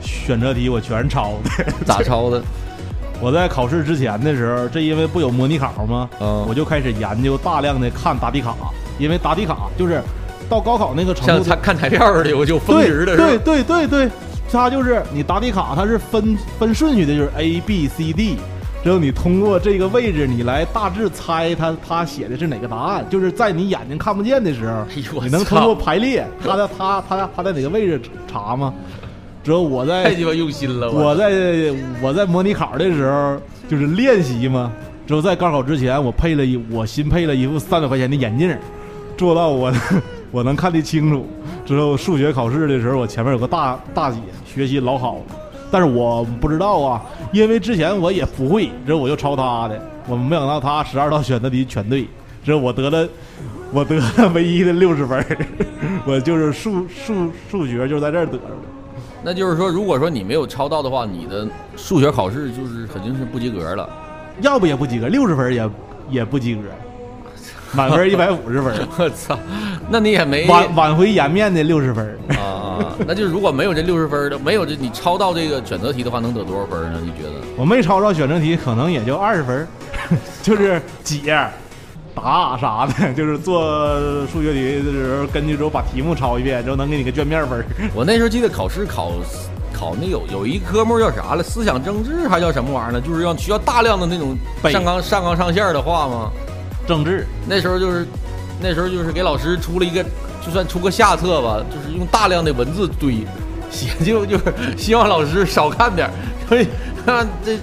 [0.00, 1.64] 选择题我全抄的。
[1.84, 2.42] 咋抄的，
[3.20, 6.08] 我在考试之前的时候，这因为不有模拟考吗？
[6.18, 8.56] 嗯我就开始研究大量的看答题卡，
[8.98, 10.02] 因为答题卡就是
[10.48, 13.42] 到高考那个程度像他，看材料的，我就分对值的对是吧？
[13.44, 14.10] 对对对，
[14.50, 18.38] 它就是你答题卡它是分分顺序的，就是 A B C D。
[18.84, 27.98] 只有你通过这个位置，你来大致猜他他写的是哪个答案，就是在你眼睛看不见的时候，哎呦你能通过排列，他在他他他在哪个位置
[28.30, 28.74] 查吗？
[29.42, 31.32] 只有我在太鸡巴用心了，我在
[32.02, 33.38] 我在模拟考的时候
[33.70, 34.70] 就是练习嘛，
[35.06, 38.54] 之后在高考之前，我配了一我新配了一副三百块钱的眼镜，
[39.16, 39.72] 做到我
[40.30, 41.26] 我能看得清楚。
[41.64, 45.22] 之后数学考试的时候，我前面有个大大姐，学习老好了，
[45.74, 52.06] 但是我不知道啊，因为之前我也不会，之后我就抄他的，我没想到他十二道选择题全对，
[52.44, 53.08] 之后我得了。
[53.72, 55.26] 我得了唯一的六十分儿
[56.06, 58.54] 我就是数数数学就在这儿得着的。
[59.24, 61.44] 那就是说，如果说你没有抄到的话，你的
[61.76, 63.90] 数学考试就是肯定是不及格了。
[64.42, 65.68] 要不也不及格，六十分也
[66.08, 66.62] 也不及格，
[67.74, 69.38] 满分一百五十分， 我操，
[69.88, 72.06] 那你也没挽挽回颜面的六十分。
[72.30, 72.38] 啊
[72.74, 72.94] 啊！
[73.06, 76.98] 那就是如果没有这六十分的，没有这你抄到这个选择题的话，能得多少分呢？
[77.02, 77.34] 你觉得？
[77.56, 79.66] 我没抄到选择题，可能也就二十分，
[80.42, 81.36] 就是解、
[82.14, 87.64] 答啥的， 就是做数学题的时候，根据之后把题目抄一遍，之后能给你个卷面分。
[87.94, 89.12] 我那时候记得考试考
[89.72, 91.42] 考那有有一科目叫啥了？
[91.42, 93.00] 思想政治还叫什么玩意儿呢？
[93.00, 94.36] 就是要需要大量的那种
[94.72, 96.30] 上纲上纲上线的话吗？
[96.86, 98.06] 政治那时候就是
[98.60, 100.04] 那时候就是给老师出了一个，
[100.44, 103.18] 就算出个下册吧，就是用大量的文字堆
[103.70, 104.44] 写， 就就是
[104.76, 106.12] 希望老师少看点儿，
[106.48, 106.68] 所以
[107.04, 107.58] 看这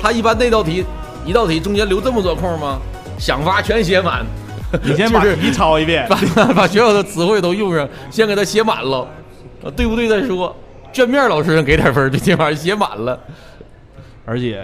[0.00, 0.84] 他一般那道题
[1.26, 2.78] 一道题中间留这么多空吗？
[3.18, 4.24] 想法全写满。
[4.82, 6.16] 你先把题抄一遍，把
[6.52, 9.06] 把所有的词汇都用上，先给他写满了，
[9.62, 10.54] 啊，对不对再说。
[10.92, 13.16] 卷面老师给点分儿，就这玩意儿写满了。
[14.24, 14.60] 而且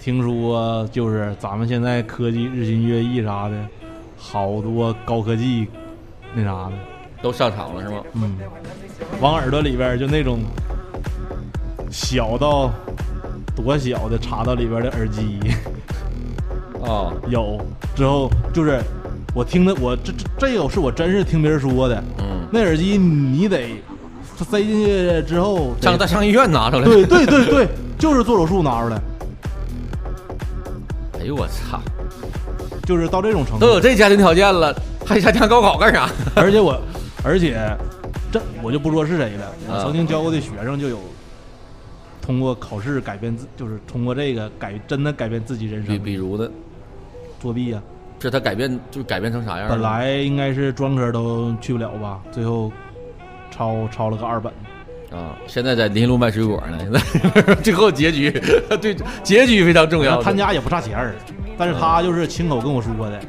[0.00, 3.54] 听说就是咱们现在科技日新月异啥的，
[4.16, 5.68] 好多高科技
[6.34, 6.72] 那啥的。
[7.22, 8.02] 都上场了是吗？
[8.14, 8.38] 嗯，
[9.20, 10.40] 往耳朵里边儿就那种
[11.90, 12.70] 小到
[13.54, 15.38] 多小的插到里边儿的耳机
[16.82, 17.60] 啊， 有，
[17.94, 18.80] 之后就是
[19.34, 23.76] 我听的，我这这这个是我真是听别人说的，嗯，那耳机你得
[24.34, 26.84] 塞进去之后上再上医院拿出来。
[26.84, 28.98] 对对对对，就是做手术拿出来，
[31.20, 31.80] 哎呦我操，
[32.84, 33.66] 就是到这种程度。
[33.66, 34.74] 都有这家庭条件了，
[35.06, 36.08] 还参加高考干啥？
[36.34, 36.80] 而且我，
[37.22, 37.60] 而且
[38.32, 40.98] 这我就不说是谁了，我啊曾经教过的学生就有
[42.22, 46.48] 通过考试改变自，就是通过这个改真的改变自己人比生，比如呢，
[47.38, 47.82] 作弊呀、
[48.20, 49.68] 是他改变就改变成啥样？
[49.68, 52.72] 本来应该是专科都去不了吧，最后
[53.50, 54.50] 抄抄了个二本。
[55.10, 56.78] 啊，现在在林路卖水果呢。
[56.80, 58.30] 现 在最后结局，
[58.80, 60.22] 对结局非常重要。
[60.22, 61.14] 他家也不差钱儿，
[61.58, 63.20] 但是他就是亲口跟我说的。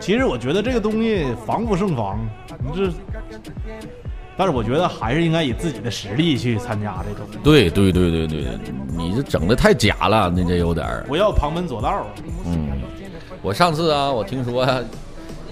[0.00, 2.18] 其实我觉得这个东西防不胜防，
[2.58, 2.90] 你这，
[4.36, 7.28] 但是我觉得还是应该以自己的实力去参加这种。
[7.44, 8.44] 对对对对对，
[8.96, 11.04] 你这整的太假了，你这有点儿。
[11.08, 12.06] 我要旁门左道。
[12.46, 12.80] 嗯，
[13.42, 14.80] 我上次啊，我听说、啊、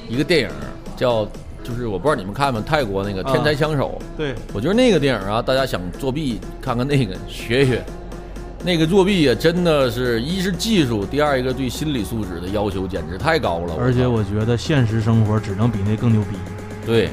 [0.08, 0.48] 一个电影
[0.96, 1.28] 叫，
[1.68, 7.84] 就是我不知道你们看没，泰国那个《天才枪手》对，我觉得那个电影啊，大家想作弊，看看那个学学。
[8.64, 13.76] 那个作弊也，真的是一是技术，第二一个对心理素质的要求简直太高了。
[13.78, 16.36] 而且我觉得现实生活只能比那更牛逼，
[16.84, 17.10] 对，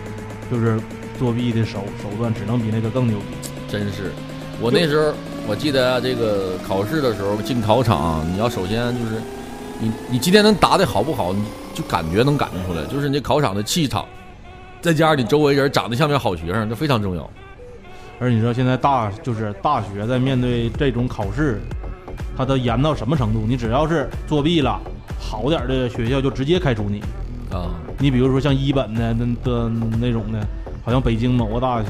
[0.50, 0.80] 就是
[1.20, 3.26] 作弊的手手段只能比那个更牛逼。
[3.70, 4.12] 真是，
[4.60, 5.14] 我那时候
[5.48, 9.22] 我记得这个考试的时候进考场，你要首先就是
[9.80, 11.44] 你你今天能答的好不好，你
[11.76, 14.04] 就感觉能感觉出来，就是你考场的气场，
[14.86, 17.28] 再加上你周围人长得像不像好学生，这非常重要。
[18.20, 21.60] 而你知道现在大就是大学在面对这种考试，
[22.38, 23.46] 它都严到什么程度？
[23.48, 24.80] 你只要是作弊了，
[25.20, 27.02] 好点的学校就直接开除你。
[27.52, 29.70] 啊，你比如说像一本的那的
[30.00, 30.40] 那种的，
[30.84, 31.88] 好像北京某个大学，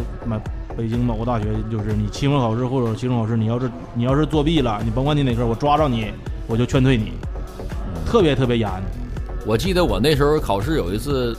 [0.77, 6.13] 北京某个大学就是你期末考试或者期中考试，你要是你要是作弊了，你甭管你哪科，我抓着你
[6.47, 7.11] 我就劝退你，
[8.05, 8.69] 特别特别严。
[9.45, 11.37] 我记得我那时候考试有一次，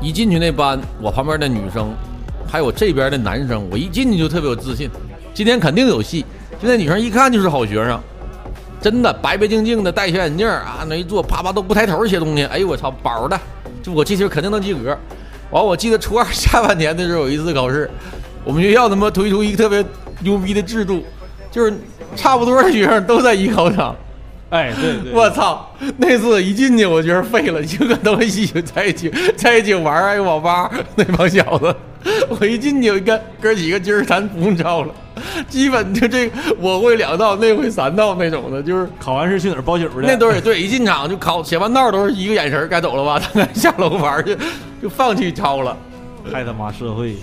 [0.00, 1.92] 一进去那班，我旁边的女生，
[2.46, 4.90] 还有这边的男生，我一进去就特别有自信，
[5.32, 6.24] 今天肯定有戏。
[6.60, 8.00] 就那女生一看就是好学生。
[8.80, 12.44] 真的白白净净的，戴小眼镜啊，那一坐啪啪都不抬头写东西。
[12.44, 13.40] 哎呦我操，宝的，
[13.82, 14.96] 就我这题肯定能及格。
[15.50, 17.90] 完，我记得初二下半年的时候有一次考试，
[18.44, 19.84] 我们学校他妈推出一个特别
[20.20, 21.02] 牛逼的制度，
[21.50, 21.72] 就是
[22.14, 23.96] 差不多的学生都在一考场。
[24.50, 31.74] 哎，对对，我操，那次一进去我觉得废了，就跟都一起在一起在一起玩儿，还有网吧那帮小子。
[32.28, 34.94] 我一进去，我看哥几个今儿咱不用抄了。
[35.48, 36.30] 基本就这，
[36.60, 40.06] 我会两道，那会三道那种的，就是考完试去哪儿包宿去。
[40.06, 43.18] 那都是对，一进场就考，写完道都是一个眼神，该走了吧？
[43.18, 44.36] 他 下楼玩去，
[44.80, 45.76] 就放弃抄了。
[46.32, 47.16] 太他妈社会！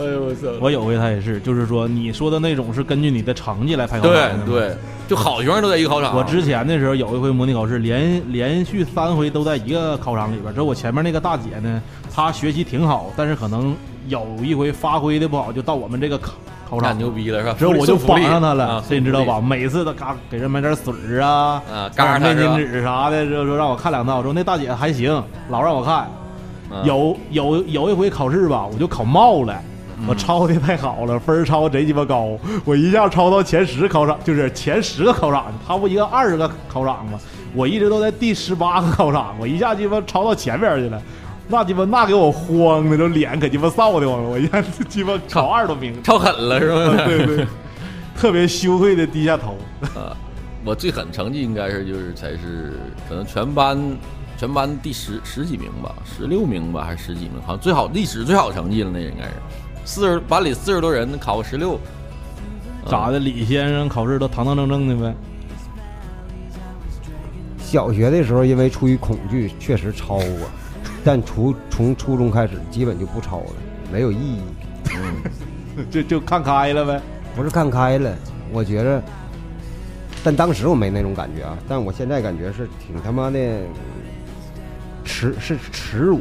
[0.00, 0.48] 哎呦我操！
[0.60, 4.46] 我有回他也是，就是说你说的那种是根据你的成绩来排考场的。
[4.46, 6.16] 对对，就好学生都在一个考场。
[6.16, 10.52] 我之前的时候有一回模拟考试，连连续三回都在一个考场里边。
[10.54, 11.82] 之后我前面那个大姐呢，
[12.12, 13.76] 她学习挺好，但是可能
[14.08, 16.32] 有一回发挥的不好，就到我们这个考。
[16.70, 17.56] 考场牛逼了是吧？
[17.58, 19.40] 之后我就绑上她了，这你知道吧？
[19.40, 21.60] 每次都嘎给人买点水儿啊，
[21.96, 24.22] 嘎面巾纸啥的，就说让我看两道。
[24.22, 26.08] 说那大姐还行，老让我看。
[26.84, 29.60] 有有有一回考试吧，我就考冒了，
[30.06, 37.18] 我抄的太好了，分儿抄贼鸡巴高，我一下抄到前十考场，就是前十个考场，他不一个二十个考场吗？
[37.54, 41.00] 我一直都在第十八个考场，我一下鸡巴抄到前边去了。
[41.48, 47.04] 那鸡巴那给我慌的，这脸可鸡巴臊的慌，我一下鸡巴考二十多名，超狠了是吧？
[47.04, 47.46] 对对，
[48.16, 49.56] 特别羞愧的低下头。
[49.98, 50.16] 啊，
[50.64, 53.78] 我最狠成绩应该是就是才是可能全班
[54.38, 57.32] 全班第十十几名吧，十六名吧还是十几名？
[57.44, 59.32] 好像最好历史最好成绩了，那应该是
[59.90, 61.76] 四十班里四十多人考个十六，
[62.88, 63.18] 咋的？
[63.18, 65.12] 李先生考试都堂堂正正的呗。
[67.58, 70.48] 小学的时候因为出于恐惧，确实抄过。
[71.04, 73.46] 但初从初中开始，基本就不抄了，
[73.92, 74.42] 没有意义，
[74.94, 77.02] 嗯就就看开了呗。
[77.34, 78.14] 不是看开了，
[78.52, 79.02] 我觉着，
[80.22, 81.58] 但当时我没那种感觉啊。
[81.68, 83.38] 但我现在感觉是挺他妈的
[85.04, 86.20] 耻，是耻辱。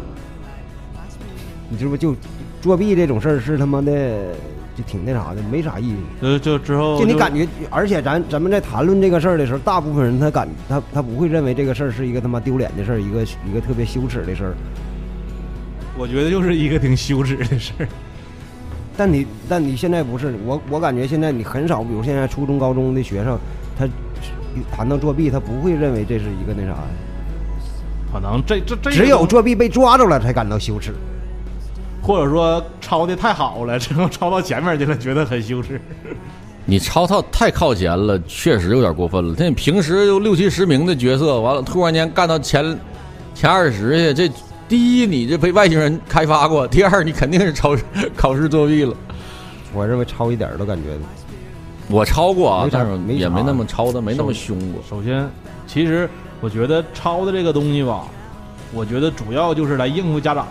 [1.70, 2.16] 你知不就
[2.62, 3.92] 作弊这种事儿是他妈的
[4.76, 5.96] 就挺那啥的，没啥意义。
[6.22, 14.54] 就就之后，就你感觉，而且咱咱们在谈论这个事儿的时候，大部分人他感他他不会认为这个事儿是一个他妈丢脸的事儿，一个一个特别羞耻的事儿。
[15.98, 17.88] 我觉得就是一个挺羞耻的事儿，
[18.96, 23.38] 但你但你现在不是我，我感觉现在你很少，比如现在初中高中的学生，
[23.78, 23.88] 他
[24.72, 26.76] 谈到作弊，他不会认为这是一个那啥，
[28.14, 30.94] 可能这这这只有作弊被抓着了才感到羞耻，
[32.10, 35.80] 或者说抄的太好了， 之后抄到前面去了，觉得很羞耻。
[36.66, 39.36] 你抄到太靠前了，确实有点过分了。
[39.38, 42.76] 那你平时有六七十名的角色，完了突然间干到前
[43.36, 44.34] 前二十去，这。
[44.68, 47.76] 第一，你这被外星人开发过；第二，你肯定是抄
[48.16, 48.96] 考试作弊了。
[49.72, 50.90] 我认为抄一点都感觉，
[51.90, 54.82] 我抄过啊，但是也没那么抄的没那么凶过。
[54.88, 55.28] 首先，
[55.68, 56.08] 其实
[56.40, 58.04] 我觉得抄的这个东西吧，
[58.72, 60.48] 我觉得主要就是来应付家长。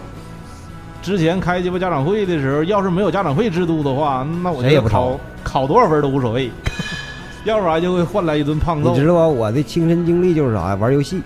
[1.02, 6.50] 之前开鸡巴家长会的时候，要是没有家长会制度的话，那我谁也不抄，考多少分都无所谓，
[7.44, 8.90] 要不然就会换来一顿胖揍。
[8.90, 9.26] 你知道吧？
[9.26, 10.74] 我的亲身经历就是啥呀？
[10.74, 11.22] 玩游戏。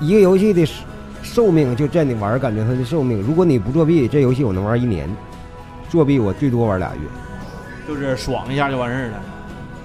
[0.00, 0.66] 一个游戏的
[1.22, 3.22] 寿命就在你玩，感觉它的寿命。
[3.22, 5.08] 如果你不作弊，这游戏我能玩一年；
[5.88, 7.00] 作弊我最多玩俩月，
[7.86, 9.22] 就是爽一下就完事儿了。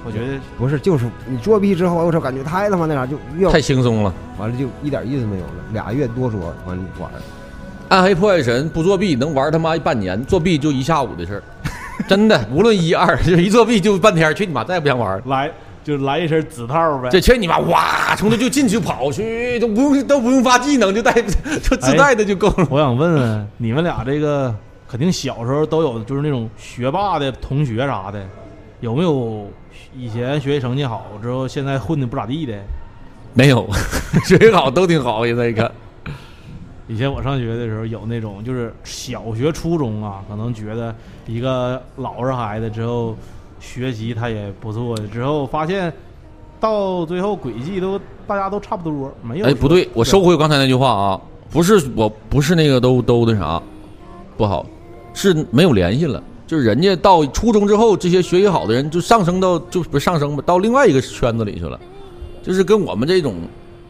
[0.04, 4.14] 我觉得不是，就是你作弊之后，我操，感觉太他妈那啥，就越太轻松了。
[4.38, 7.10] 完了就一点意思没有了，俩月多说完了玩。
[7.92, 11.44] 暗黑破坏神不作弊能玩他妈半年，作弊就一下午的事儿，
[12.08, 12.48] 真的。
[12.50, 15.24] 无论一二，就一作弊就半天，去你妈，再也不想玩了。
[15.26, 15.52] 来。
[15.84, 17.58] 就来一身紫套呗，这去你妈！
[17.62, 21.12] 哇，从这就进去跑去，都不用都不用发技能，就带
[21.64, 22.68] 就自带的就够了。
[22.70, 24.54] 我想问问你们俩，这个
[24.88, 28.24] 肯定小时候都有，就是那种学霸的同学啥的，
[28.80, 29.50] 有没有
[29.98, 32.54] 以前学习成绩好之后现在混的不咋地的？
[33.34, 33.68] 没有，
[34.24, 35.26] 学习好都挺好。
[35.26, 35.72] 现在一看，
[36.92, 40.94] 以前我上学的时候有那种，就是小学、初中啊，可能觉得
[41.26, 43.16] 一个老实孩子之后
[43.62, 45.92] 学习他也不错的，之后发现
[46.60, 49.46] 到最后轨迹都大家都差不多，没有。
[49.46, 53.64] 哎，不对，我收回刚才那句话啊，不是我不是那个都都那啥
[54.36, 54.66] 不好，
[55.14, 56.22] 是没有联系了。
[56.46, 61.80] 就是人家到初中之后，这些学习好的人就上升到就不是上升吧，到另外一个圈子里去了，
[62.44, 63.36] 就是跟我们这种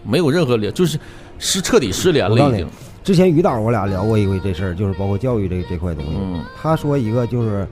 [0.04, 1.00] 没有任何联，就是
[1.40, 2.68] 是彻底失联了已经。
[3.04, 6.12] 之前于导我俩聊过一回这事儿，就是包括教育这这块东西。
[6.16, 7.68] 嗯，他说一个就是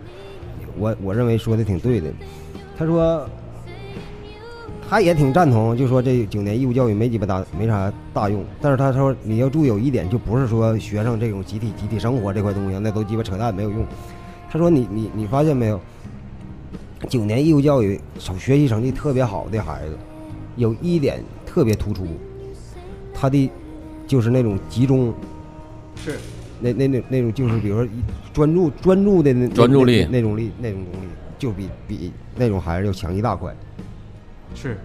[0.75, 2.09] 我我认为说的挺对的，
[2.75, 3.23] 他说
[4.89, 13.85] 他也挺赞同，就说这九年义务教育没鸡巴大没啥大用，但是他说你要注意有一点，就不是说学生这种集体集体生活这块东西，那都鸡巴扯淡没有用。
[14.49, 15.79] 他说你你你发现没有，
[17.07, 19.95] 九年义务教育学习成绩特别好的孩子，
[20.55, 22.07] 有一点特别突出，
[23.13, 23.47] 他的。
[24.09, 25.13] 就是那种集中，
[25.95, 26.17] 是，
[26.59, 27.87] 那那那那种就是比如说
[28.33, 31.05] 专注专注的那专注力那种力那种能力，
[31.37, 33.55] 就比比那种孩子要强一大块。
[34.55, 34.79] 是，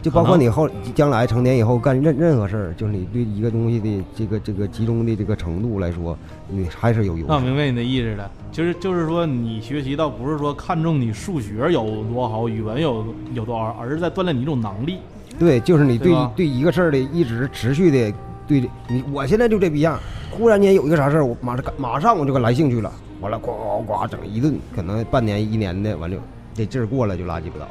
[0.00, 6.16] 就包括你后将来成年以后干任任何事儿，就是你对一个东西的这个这个集中的这个程度来说，
[6.48, 7.26] 你还是有优势。
[7.28, 15.00] 那明白你的意思了，就是就是说你学习倒不是说看重你数学有多好，语文有有多好，而是在锻炼你一种能力。
[15.38, 18.16] 对，就是你对对一个事儿的一直持续的
[18.46, 19.98] 对你，我现在就这逼样，
[20.30, 26.16] 忽然间有一个啥事儿，我马上马上我就给来兴趣了，完了呱呱呱整一顿，可能半年一年的，完了
[26.54, 27.70] 这劲儿过了就垃圾不倒了。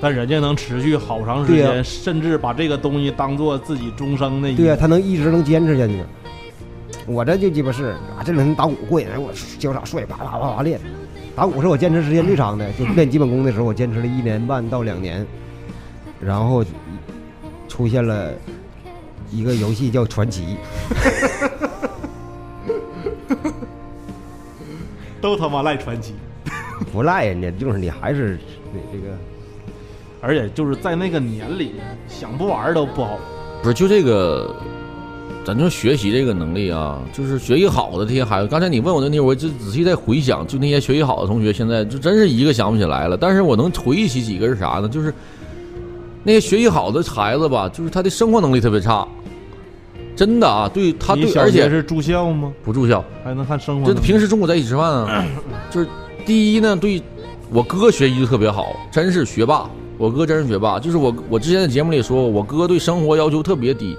[0.00, 4.54] 但人家能持续好长时间，甚至把这个东西当做自己终生的。
[4.54, 6.04] 对呀，他能一直能坚持下去。
[7.04, 10.78] 我这就鸡巴是啊，这两天打鼓过瘾，我潇洒帅，啪啪啪啪练。
[11.34, 15.26] 打鼓是我坚持时间最长的，就练基本功的时候，我坚持了一年半到两年。
[16.20, 16.64] 然后
[17.68, 18.32] 出现了
[19.30, 20.56] 一个游戏叫《传奇》，
[25.20, 26.14] 都他妈赖传奇，
[26.92, 28.38] 不赖人家，就是你还是
[28.92, 29.14] 这个，
[30.20, 31.74] 而且就是在那个年里，
[32.08, 33.18] 想不玩都不好。
[33.62, 34.54] 不是，就这个，
[35.44, 38.48] 咱就学习这个能力啊，就是学习好的这些孩子。
[38.48, 43.16] 刚才你问我的那题，我就仔细在回想，就那些学习好的同学，现在就真是一个想不起来了。
[43.16, 44.88] 但是我能回忆起几个是啥呢？
[44.88, 45.14] 就是。
[46.24, 49.06] 那些学习好的孩子吧，就是他的生活能力特别差，
[50.14, 52.52] 真的啊，对他对，而且是住校吗？
[52.64, 53.86] 不住校，还能看生活。
[53.86, 55.24] 就平时中午在一起吃饭啊。
[55.70, 55.88] 就是
[56.26, 57.00] 第一呢，对
[57.50, 59.70] 我哥学习就特别好，真是学霸。
[59.96, 60.78] 我哥真是学霸。
[60.78, 63.96] 就是我我之前在节目里说过，我哥对生活要求特别低，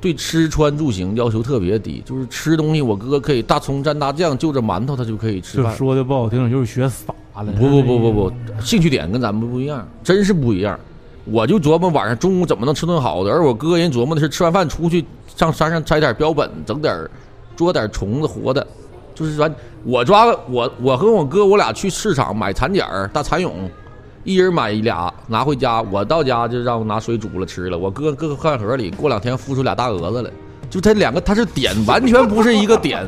[0.00, 2.02] 对吃穿住行要求特别低。
[2.06, 5.74] 就是吃东西，我哥可以大葱蘸大酱，就着馒头他就可以吃饭。
[5.74, 7.12] 说的不好听，就是学傻。
[7.44, 10.78] 不不不不不，兴趣点跟咱们不一样，真是不一样。
[11.24, 17.06] 我就琢磨晚上中午怎么能吃顿好的，而我哥人琢磨的是吃完饭出去上山上摘点标本，整点
[17.54, 18.66] 捉点虫子活的。
[19.14, 19.50] 就是说，
[19.84, 23.50] 我抓我我和我哥我俩去市场买蚕茧大蚕蛹，
[24.24, 27.76] 一人买一俩拿回家，我到家就让我拿水煮了吃了。
[27.76, 30.30] 我哥搁饭盒里，过两天孵出俩大蛾子来。
[30.70, 33.06] 就他两个，他是点，完全不是一个点，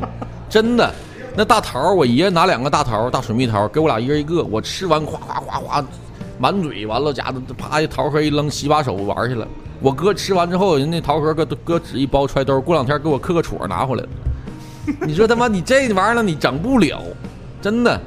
[0.48, 0.92] 真的。
[1.36, 4.42] 那大桃，我爷爷拿两个大桃，大水蜜桃，给我俩一人一个。
[4.42, 5.84] 我吃完，哗哗哗哗，
[6.38, 9.46] 满嘴，完了家伙啪，一桃核一扔，洗把手玩去了。
[9.80, 14.08] 我哥吃完之后，人那桃核搁搁纸一包揣兜，过两天给我刻个戳拿回来了。
[15.06, 17.00] 你说他妈你这玩意儿你整不了，
[17.62, 18.00] 真的。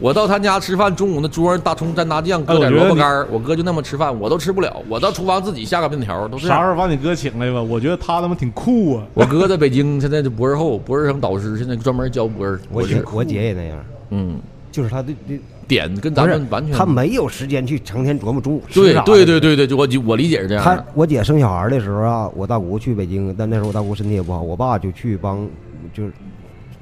[0.00, 4.82] 我到他家吃饭，中午那桌上大葱蘸大酱，搁点萝卜干我哥就那么吃饭，我都吃不了。
[4.88, 6.48] 我到厨房自己下个面条，都是。
[6.48, 7.62] 啥时候把你哥请来吧？
[7.62, 9.04] 我觉得他他妈挺酷啊。
[9.12, 12.58] 我哥在北京，现在就博士后，博士生导师，现在专门教博士。
[12.72, 13.78] 我姐我姐也那样，
[14.08, 14.40] 嗯，
[14.72, 15.38] 就是他的的
[15.68, 16.74] 点跟咱们完全。
[16.74, 19.02] 他没有时间去成天琢磨中午吃啥。
[19.02, 20.64] 对对对对对，我我理解是这样。
[20.64, 25.46] 他我姐生小孩的时候啊，我大姑去北京，但那时候我大姑身体也不好，我爸就去帮，
[25.92, 26.12] 就是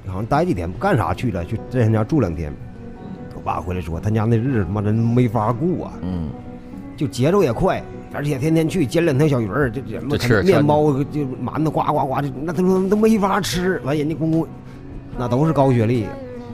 [0.07, 2.55] 好像待几天，不干啥去了，去在他家住两天。
[3.49, 5.93] 爸回来说，他家那日子他妈真没法过啊！
[6.03, 6.29] 嗯，
[6.99, 7.83] 就节奏也快，
[8.13, 9.81] 而且天天去煎两条小鱼儿，这
[10.19, 13.81] 这面包就馒头呱呱呱的，那他妈都没法吃。
[13.85, 14.47] 完人家公公，
[15.17, 16.05] 那都是高学历，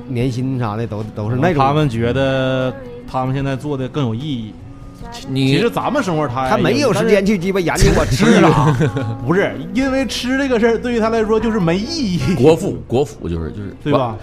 [0.06, 1.64] 年薪啥的都都是那种。
[1.64, 2.72] 他们觉得
[3.08, 4.54] 他们现在做的更有意义。
[5.28, 8.72] 你其实咱们生活他他没有时间去鸡巴研究我吃啥，
[9.26, 12.34] 不是因为吃这个事儿对于他来说就是没意义。
[12.36, 14.16] 国富国富就是就是对吧？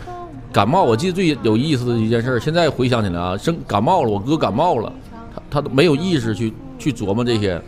[0.51, 4.91] 感冒，我记得最有意思的一件事，现在回想起来啊，生感冒了，我哥感冒了，
[5.33, 7.61] 他他都没有意识去去琢磨这些，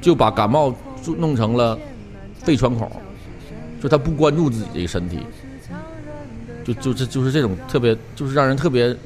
[0.00, 0.72] 就把感冒
[1.18, 1.76] 弄成了
[2.38, 2.88] 肺穿孔，
[3.82, 5.18] 就他不关注自己这个身体，
[6.64, 8.96] 就就这就是这种特别，就是让人特别，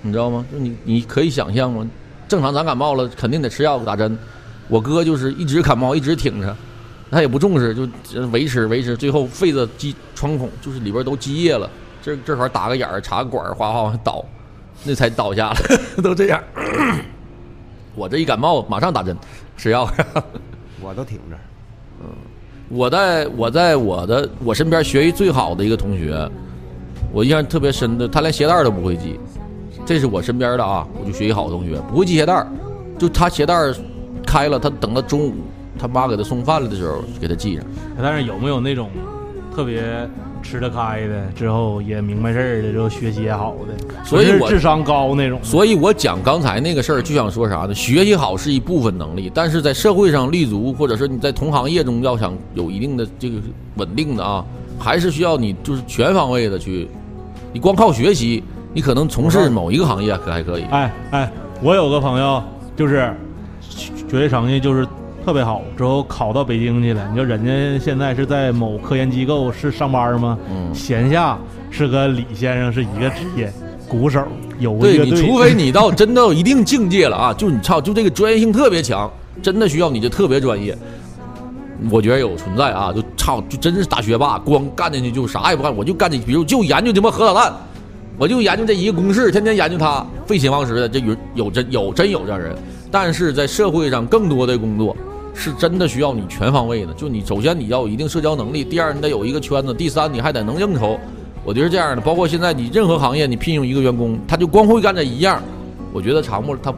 [0.00, 0.44] 你知道吗？
[0.50, 1.86] 就你你可以想象吗？
[2.26, 4.18] 正常咱感冒了，肯定得吃药打针，
[4.68, 6.56] 我哥就是一直感冒，一直挺着，
[7.10, 7.88] 他也不重视，就
[8.28, 11.68] 维持维持，最后肺子积穿孔，就是里边都积液了，
[12.00, 14.24] 这这块打个眼儿，插个管儿，哗哗往下倒，
[14.84, 15.56] 那才倒下了，
[16.02, 16.40] 都这样。
[17.96, 19.16] 我这一感冒马上打针
[19.56, 19.90] 吃药，
[20.80, 21.36] 我都挺着。
[22.00, 22.06] 嗯，
[22.68, 26.30] 我在我在我的我身边学习最好的一个同学，
[27.12, 29.18] 我印象特别深的，他连鞋带都不会系。
[29.84, 32.46] 这是我身边的啊，我就学习好的同学，不会系鞋带
[32.96, 33.54] 就他鞋带
[34.24, 35.34] 开了，他等到中午
[35.80, 37.64] 他妈给他送饭了的时候给他系上。
[38.02, 38.90] 但是有没有那种
[39.54, 39.82] 特别？
[40.42, 45.38] 吃得开的，之后也明白事儿的，之后学习也好的，所以我智商高那种。
[45.42, 47.74] 所以我讲刚才那个事儿，就想说啥呢？
[47.74, 53.36] 学习好是一部分能力，但是在社会上立足，或者说你在同行业中要想有一定的这个
[53.74, 54.42] 稳定的啊，
[54.78, 56.88] 还是需要你就是全方位的去。
[57.52, 60.62] 你光靠学习，你可能从事某一个行业可还可以。
[60.70, 62.42] 哎哎，我有个朋友
[62.74, 63.14] 就是
[64.08, 64.88] 学习成绩就是。
[65.30, 67.08] 特别好，之后考到北京去了。
[67.08, 70.36] 你说人家现在是在某科研机构是上班吗？
[70.50, 71.38] 嗯，闲下
[71.70, 73.48] 是跟李先生是一个职业，
[73.88, 74.20] 鼓手
[74.58, 79.08] 有对你，除非你到真的有一定境界了啊， 就你操，就这个专业性特别强，
[79.40, 80.76] 真的需要你就特别专业。
[81.92, 87.54] 我觉得有存在啊，就操，就真是大学霸，光干进去就啥也不干，我就干这，比如就研究他妈核导弹，
[88.18, 92.52] 我就研究这一个公式，天天研究它，废寝忘食的，这有有真有真有这样人，
[92.90, 94.96] 但是在社会上更多的工作。
[95.40, 101.00] 是真的需要你全方位的，就你首先你要有一定社交能力，第二你得有一个圈子，第三你还得能应酬。
[101.42, 105.42] 我觉得这样的，包括现在你任何行业，你聘用一个员工，他就光会干这一样，
[105.94, 106.70] 我觉得长木他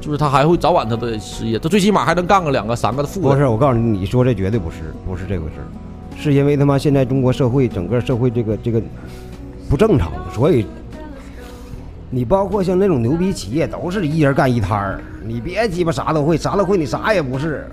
[0.00, 3.20] 就是他还会早晚他的事业，他最起码还能干个两个三个的副。
[3.20, 5.56] 不是，我告诉你，你说这绝对不是，不是这回事
[6.18, 8.80] 是因为他妈现在中国社会整个社会这个这个
[9.68, 10.64] 不正常，所以
[12.08, 17.68] 你包括像那种牛逼企业，都是一人干一摊儿，你别鸡巴啥都会，啥都会，你啥也不是。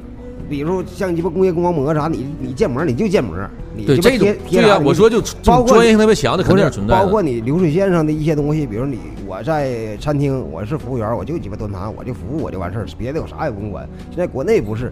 [0.49, 3.35] 比如像鸡巴工业光膜啥，你你建模你就建模，
[3.75, 13.87] 你对这种对呀，我说就包括专业性特别强的肯定存在包括你流水线上的一些东西，比如你我在餐厅我是服务员，我就鸡巴端盘，我就服务我就完事儿，别的我啥也不用管。
[14.09, 14.91] 现在国内不是，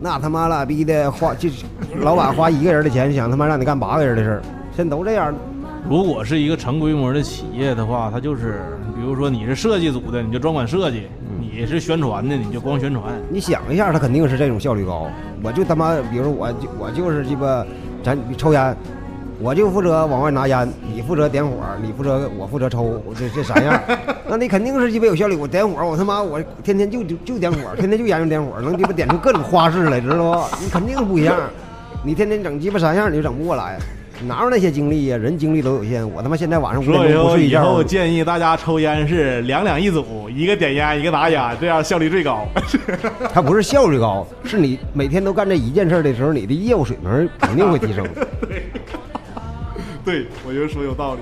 [0.00, 1.48] 那他妈了逼的花就
[2.00, 4.42] 老板花一个人的钱想他妈让你干八个人的事儿，
[4.74, 5.34] 现在都这样。
[5.88, 8.60] 如果是一个成规模的企业的话，它就是，
[8.94, 11.02] 比如说你是设计组的，你就专管设计；
[11.50, 13.04] 你是宣传的，你就光宣传。
[13.30, 15.08] 你想一下，他肯定是这种效率高。
[15.42, 17.64] 我就他妈，比如说我就我就是鸡巴，
[18.02, 18.76] 咱抽烟，
[19.40, 23.80] 我就负责往外拿烟，你负责点火，你负责我负责抽，这这三样，
[24.28, 25.34] 那你肯定是鸡巴有效率。
[25.34, 30.56] 我点火，我他妈我天天就就就点火，天天就研究点火，能鸡巴点出各种花式来，知道不？
[30.62, 31.36] 你肯定不一样。
[32.04, 33.78] 你天天整鸡巴三样，你就整不过来。
[34.26, 35.16] 哪有那些精力呀？
[35.16, 36.08] 人精力都有限。
[36.10, 37.62] 我他妈现在晚上五点钟不睡觉。
[37.62, 42.44] 以后建议大家抽烟是两两一组，一个点烟，一个拿烟，这样效率最高。
[43.32, 48.04] 它不是效率高，是你每天都干这一件事的时候，你的业务水平肯定会提升。
[50.04, 51.20] 对，我觉得说有道理。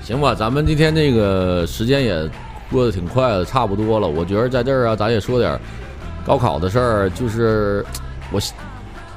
[0.00, 2.30] 行吧，咱们今天这个时间也
[2.70, 4.06] 过得挺快的，差不多了。
[4.06, 5.58] 我觉得在这儿啊，咱也说点
[6.24, 7.10] 高考的事儿。
[7.10, 7.84] 就是
[8.30, 8.40] 我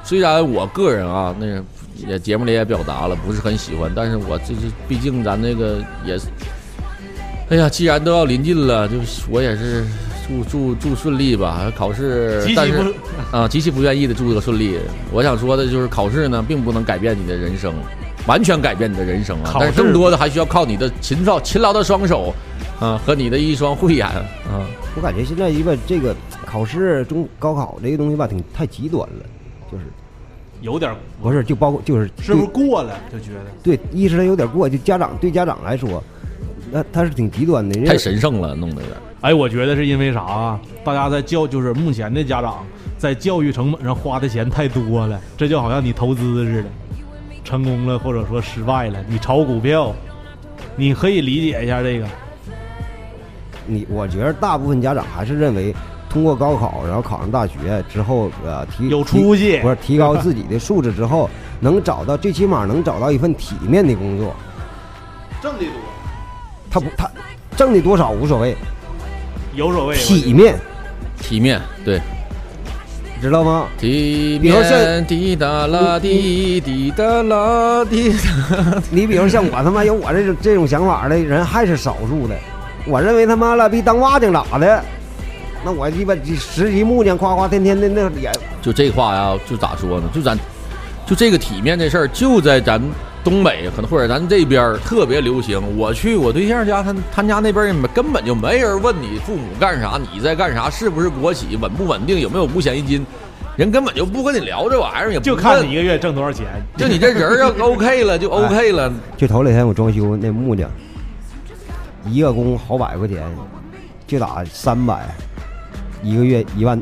[0.02, 1.62] 虽然我个人啊，那个。
[2.06, 6.16] 也节目里也表达了，不是很喜欢，但是我这是毕竟咱那个也，
[7.50, 9.84] 哎呀，既然都要临近了，就是我也是
[10.26, 11.72] 祝祝祝顺利吧。
[11.76, 12.94] 考试，但是
[13.32, 14.78] 啊，极其不愿意的祝个顺利。
[15.12, 17.74] 我想说的就是考试呢，并不能改变你的人生，
[18.26, 19.56] 完全改变你的人生啊。
[19.58, 22.34] 但是更多的还需要靠你的勤劳勤劳的双手
[22.78, 24.64] 啊和你的一双慧眼啊。
[24.94, 26.14] 我感觉现在一个这个
[26.46, 29.24] 考试中高考这个东西吧，挺太极端了，
[29.72, 29.84] 就是。
[30.60, 36.02] 有点不是，就包括就是是不是过了就觉得对，意识他有点过，就家长对家长来说，
[36.72, 38.98] 那他是挺极端的，太神圣了，弄得有点。
[39.20, 40.60] 哎，我觉得是因为啥啊？
[40.84, 42.64] 大家在教，就是目前的家长
[42.96, 46.68] 在教育成本上花的钱太多了，这就好像你投资似的，
[47.44, 49.94] 成功了或者说失败了，你炒股票，
[50.76, 52.06] 你可以理解一下这个。
[53.66, 55.74] 你我觉得大部分家长还是认为。
[56.08, 61.28] 通过高考，然后考上大学之后，呃，提有出息，不是提高自己的素质之后，
[61.60, 64.34] 能找到最起码能找到一份体面的工作，
[65.42, 65.68] 挣的多。
[66.70, 67.10] 他不，他
[67.56, 68.56] 挣的多少无所谓，
[69.54, 69.96] 有所谓。
[69.96, 70.58] 体面，
[71.20, 72.00] 体面，对，
[73.20, 73.66] 知道吗？
[73.78, 78.82] 体面，滴答啦，滴滴答啦，滴答。
[78.90, 82.34] 你比如像我他妈有我这种这种想法的人还是少数的。
[82.86, 84.82] 我认为他妈了逼当瓦匠咋的？
[85.64, 88.30] 那我鸡巴实习木匠，夸夸天天的那也
[88.62, 90.08] 就这话呀，就咋说呢？
[90.12, 90.38] 就咱
[91.06, 92.80] 就这个体面这事儿，就在咱
[93.24, 95.60] 东北可能或者咱这边特别流行。
[95.76, 103.04] 我去我对象家，他他家那边根本就没人问你父母干啥，你在干啥，是不是国企，稳不稳定，有没有五险一金，
[103.56, 106.46] 人根本就不跟你聊这玩意儿，也就看你一个月挣多少钱。
[106.76, 108.92] 就你这人要 OK 了，就 OK 了。
[109.16, 110.70] 就头两天我装修那木匠，
[112.06, 113.22] 一个工好百块钱，
[114.06, 115.08] 就打三百，
[116.02, 116.80] 一个月一万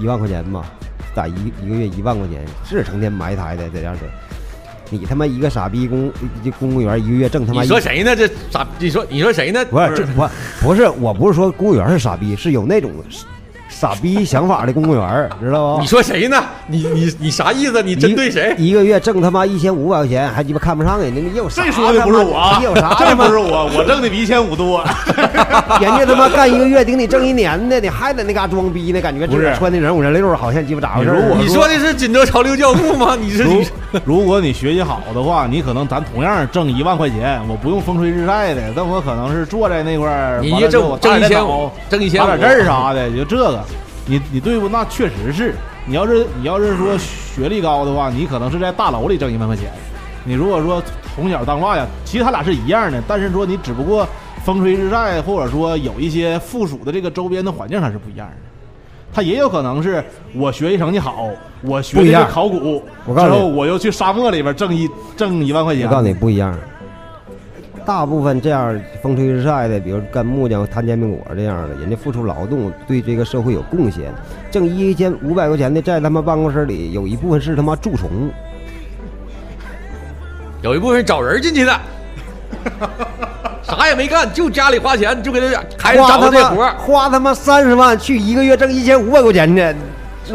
[0.00, 0.64] 一万块钱嘛。
[1.14, 1.32] 打一
[1.64, 4.02] 一个月一万块钱，是成天埋汰的在这儿的。
[4.90, 6.12] 你他妈一个傻逼公
[6.44, 7.62] 这公务员，一个月挣他妈。
[7.62, 8.14] 你说谁呢？
[8.14, 8.68] 这傻？
[8.78, 9.64] 你说你说谁呢？
[9.64, 10.28] 不是这不
[10.60, 12.92] 不是，我不是说公务员是傻逼，是有那种。
[13.78, 15.82] 傻逼想法的公务员，知道不？
[15.82, 16.42] 你说谁呢？
[16.66, 17.82] 你你你啥意思？
[17.82, 18.54] 你针对谁？
[18.56, 21.20] 一个月挣他妈一千五百块钱，还鸡巴看不上人家？
[21.20, 21.62] 你有啥？
[21.62, 22.96] 这说的不是我，你有啥？
[22.98, 24.82] 这不是我，我挣的比一千五多。
[25.78, 29.00] 人家他妈干一个月顶你挣一年的，你还在那嘎装逼呢？
[29.02, 31.14] 感觉不是穿的人五人六，好像鸡巴咋回事？
[31.36, 33.14] 你说的是锦州潮流教父吗？
[33.20, 33.66] 你是你？
[34.06, 43.60] 如果你学习好的话，你可能咱同样挣一万块钱，我不用风吹日晒的，但我可能是坐在那块儿，你一挣挣一千五，挣一千五，打点字啥的，就这个。
[44.06, 44.68] 你你对不？
[44.68, 45.54] 那确实是。
[45.88, 49.70] 你要是你要是说学历高的话，你可能是在大楼里挣一万块钱。
[50.24, 50.82] 你如果说
[51.14, 54.08] 从小当爸呀，其实他俩是一样的，但是说你只不过
[54.44, 58.34] 风吹日晒，或者说有一些附属的这个周边的环境，它是不一样的。
[59.12, 60.04] 他也有可能是
[60.34, 61.28] 我学习成绩好，
[61.62, 65.86] 我学的是考古，之后我又去沙漠里边挣一挣一万块钱。
[65.86, 66.52] 我告诉你不一样。
[67.86, 74.12] 大部分这样风吹日晒的，比如干木匠、摊煎饼果这样的，人家付出劳动，对这个社会有贡献，
[74.50, 78.28] 挣一千五百块钱的，在他们办公室里有一部分是他妈蛀虫，
[80.62, 81.80] 有一部分找人进去的，
[83.62, 85.46] 啥也没干，就家里花钱，就给他
[85.78, 89.72] 孩子找这活花他妈三十万去一个月挣一千五百块钱的，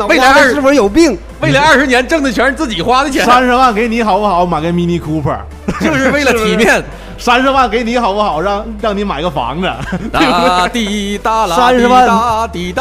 [0.08, 1.18] 未来二是不是有病？
[1.42, 4.46] 未来二十年挣的全是自己花的钱，三十万给你好不好？
[4.46, 5.40] 买个 Mini Cooper，
[5.82, 6.82] 就是为了体面。
[7.22, 8.42] 三十万给你好不好？
[8.42, 9.70] 让让你买个房子。
[10.12, 12.08] 哒滴哒啦， 三十万，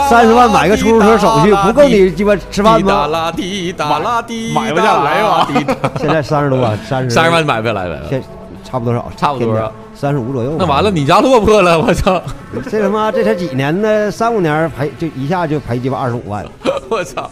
[0.09, 2.91] 三十万买个出租车手续不够你鸡巴吃饭吗？
[2.91, 5.47] 哒啦滴哒啦滴，买不下来吧？
[6.01, 8.01] 现在三十多万，三十三十万买不下来呗？
[8.09, 8.23] 现
[8.65, 9.13] 差不多少？
[9.15, 10.57] 差不多三十五左右。
[10.59, 12.21] 那完了，你家落魄了，我操！
[12.71, 14.11] 这他妈这才几年呢？
[14.11, 16.43] 三五年赔就一下就赔鸡巴二十五万，
[16.89, 17.31] 我操！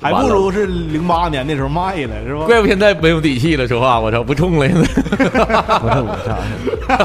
[0.00, 2.44] 还不如是零八年那时候卖了，是吧？
[2.44, 4.82] 怪不现在没有底气了，说话我操，不冲了，现在。
[5.80, 6.06] 不冲！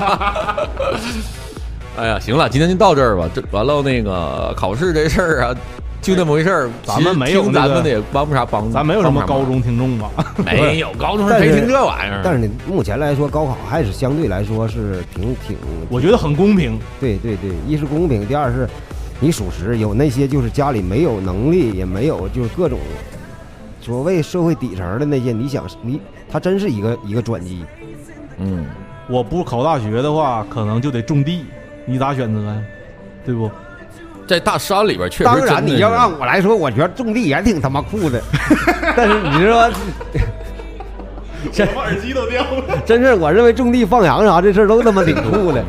[1.97, 3.29] 哎呀，行了，今天就到这儿吧。
[3.33, 5.55] 这完了，那个考试这事儿啊，
[6.01, 6.69] 就那么回事儿。
[6.83, 8.69] 咱们没有咱们的也帮不啥帮。
[8.71, 10.09] 咱没有什么高中听众吧？
[10.43, 12.21] 没有高中生谁听这玩意儿？
[12.23, 15.55] 但是你目前来说，高考还是相对来说是挺挺，
[15.89, 16.79] 我觉得很公平。
[16.99, 18.67] 对对对，一是公平，第二是。
[19.21, 22.79] 你属实有那些就是家里没有能力，也没有就是各种
[23.79, 27.63] 所谓社会底层的那些，你想你他真是一个一个转机。
[28.37, 28.65] 嗯，
[29.07, 31.45] 我不考大学的话，可能就得种地，
[31.85, 32.57] 你咋选择呀？
[33.23, 33.49] 对不？
[34.27, 35.23] 在大山里边确实。
[35.25, 38.19] 当然，你要让我来说，我觉得种地也挺他妈酷的。
[38.97, 39.69] 但是你说，
[41.75, 42.81] 我耳机都掉了。
[42.85, 45.63] 真是，我认为种地放羊啥这事儿都他妈挺酷的。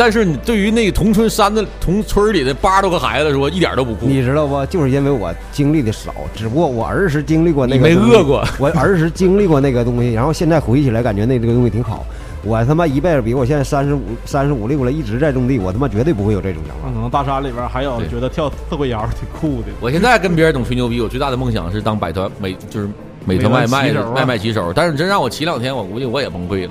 [0.00, 4.06] 但是你对于那个同村山的同村里的八十多个孩子说，一点都不酷。
[4.06, 4.64] 你知道不？
[4.64, 7.82] 就是因为我经历的少，只不过我儿时经历过那个。
[7.82, 8.42] 没饿过。
[8.58, 12.06] 我儿时经历过那个东西，然后现在回忆起来，感觉那这个东西挺好。
[12.42, 16.88] 我他妈一辈子比我现在三十五、三十五六了，一直在种地，我他妈绝对不会有这种想法。
[16.88, 19.68] 可能大山里边还有觉得跳特鬼摇挺酷的。
[19.82, 22.88] 我现在跟别人总吹牛逼，我最大的梦想是当百团美，就是
[23.26, 24.72] 美团外卖外卖骑手。
[24.74, 26.70] 但是真让我骑两天，我估计我也崩溃了。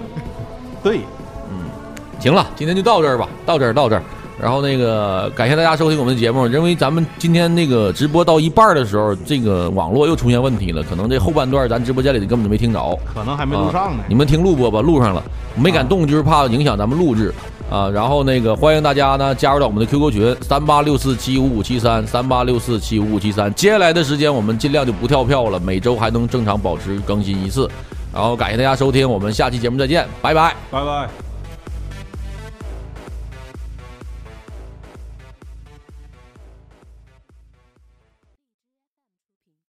[0.82, 1.02] 对。
[2.20, 4.04] 行了，今天就到这儿吧，到这儿到这儿。
[4.42, 6.48] 然后那个感谢大家收听我们的节目。
[6.48, 14.04] 因为咱们今天那个直播到一半的时候，这个网络又出现问题了，可能这后半段咱直播间里的根本就没听着，可能还没录上呢。
[14.08, 15.22] 你们听录播吧，录上了，
[15.56, 17.34] 没敢动，就是怕影响咱们录制
[17.70, 17.90] 啊。
[17.90, 23.54] 然后那个欢迎大家呢加入到我们的 QQ 群三八六四七五五七三三八六四七五五七三。
[23.56, 27.70] 接下来的时间我们尽量就不跳票了，每周还能正常保持更新一次。
[28.14, 31.29] 然后感谢大家收听，我们下期节目再见，拜拜，拜拜。